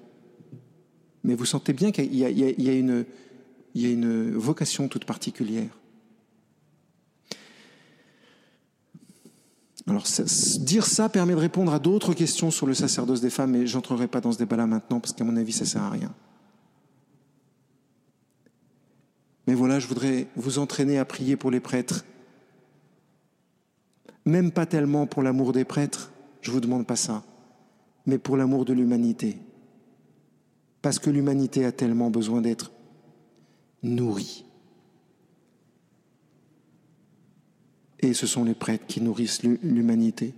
Mais 1.24 1.34
vous 1.34 1.46
sentez 1.46 1.72
bien 1.72 1.90
qu'il 1.90 2.14
y, 2.14 2.24
a 2.24 2.72
une 3.90 4.34
vocation 4.36 4.86
toute 4.86 5.04
particulière. 5.04 5.77
Alors, 9.88 10.04
dire 10.60 10.86
ça 10.86 11.08
permet 11.08 11.34
de 11.34 11.38
répondre 11.38 11.72
à 11.72 11.78
d'autres 11.78 12.12
questions 12.12 12.50
sur 12.50 12.66
le 12.66 12.74
sacerdoce 12.74 13.20
des 13.20 13.30
femmes, 13.30 13.52
mais 13.52 13.66
j'entrerai 13.66 14.06
pas 14.06 14.20
dans 14.20 14.32
ce 14.32 14.38
débat-là 14.38 14.66
maintenant, 14.66 15.00
parce 15.00 15.14
qu'à 15.14 15.24
mon 15.24 15.36
avis, 15.36 15.52
ça 15.52 15.64
sert 15.64 15.82
à 15.82 15.90
rien. 15.90 16.12
Mais 19.46 19.54
voilà, 19.54 19.78
je 19.78 19.86
voudrais 19.86 20.26
vous 20.36 20.58
entraîner 20.58 20.98
à 20.98 21.04
prier 21.04 21.36
pour 21.36 21.50
les 21.50 21.60
prêtres 21.60 22.04
même 24.28 24.52
pas 24.52 24.66
tellement 24.66 25.06
pour 25.06 25.22
l'amour 25.22 25.52
des 25.52 25.64
prêtres, 25.64 26.12
je 26.42 26.50
ne 26.50 26.54
vous 26.54 26.60
demande 26.60 26.86
pas 26.86 26.96
ça, 26.96 27.24
mais 28.06 28.18
pour 28.18 28.36
l'amour 28.36 28.64
de 28.64 28.72
l'humanité. 28.72 29.38
Parce 30.82 30.98
que 30.98 31.10
l'humanité 31.10 31.64
a 31.64 31.72
tellement 31.72 32.10
besoin 32.10 32.42
d'être 32.42 32.70
nourrie. 33.82 34.44
Et 38.00 38.14
ce 38.14 38.26
sont 38.26 38.44
les 38.44 38.54
prêtres 38.54 38.86
qui 38.86 39.00
nourrissent 39.00 39.42
l'humanité. 39.42 40.34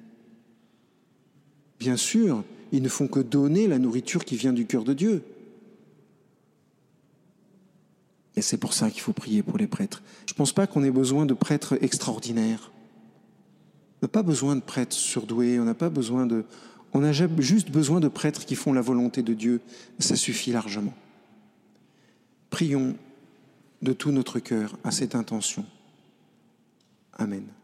Bien 1.78 1.96
sûr, 1.96 2.44
ils 2.72 2.82
ne 2.82 2.88
font 2.88 3.08
que 3.08 3.20
donner 3.20 3.66
la 3.66 3.78
nourriture 3.78 4.24
qui 4.24 4.36
vient 4.36 4.52
du 4.52 4.66
cœur 4.66 4.84
de 4.84 4.94
Dieu. 4.94 5.22
Et 8.36 8.42
c'est 8.42 8.56
pour 8.56 8.72
ça 8.72 8.90
qu'il 8.90 9.02
faut 9.02 9.12
prier 9.12 9.42
pour 9.42 9.58
les 9.58 9.66
prêtres. 9.66 10.02
Je 10.26 10.32
ne 10.32 10.36
pense 10.36 10.52
pas 10.52 10.66
qu'on 10.66 10.84
ait 10.84 10.90
besoin 10.90 11.26
de 11.26 11.34
prêtres 11.34 11.76
extraordinaires. 11.82 12.70
On 14.00 14.06
n'a 14.06 14.08
pas 14.08 14.22
besoin 14.22 14.56
de 14.56 14.62
prêtres 14.62 14.96
surdoués, 14.96 15.58
on 15.60 15.64
n'a 15.64 15.74
pas 15.74 15.90
besoin 15.90 16.26
de... 16.26 16.44
On 16.92 17.04
a 17.04 17.12
juste 17.12 17.70
besoin 17.70 18.00
de 18.00 18.08
prêtres 18.08 18.46
qui 18.46 18.54
font 18.54 18.72
la 18.72 18.80
volonté 18.80 19.22
de 19.22 19.34
Dieu. 19.34 19.60
Ça 19.98 20.16
suffit 20.16 20.52
largement. 20.52 20.94
Prions 22.48 22.96
de 23.82 23.92
tout 23.92 24.10
notre 24.10 24.38
cœur 24.38 24.76
à 24.84 24.90
cette 24.90 25.14
intention. 25.14 25.64
Amen. 27.20 27.59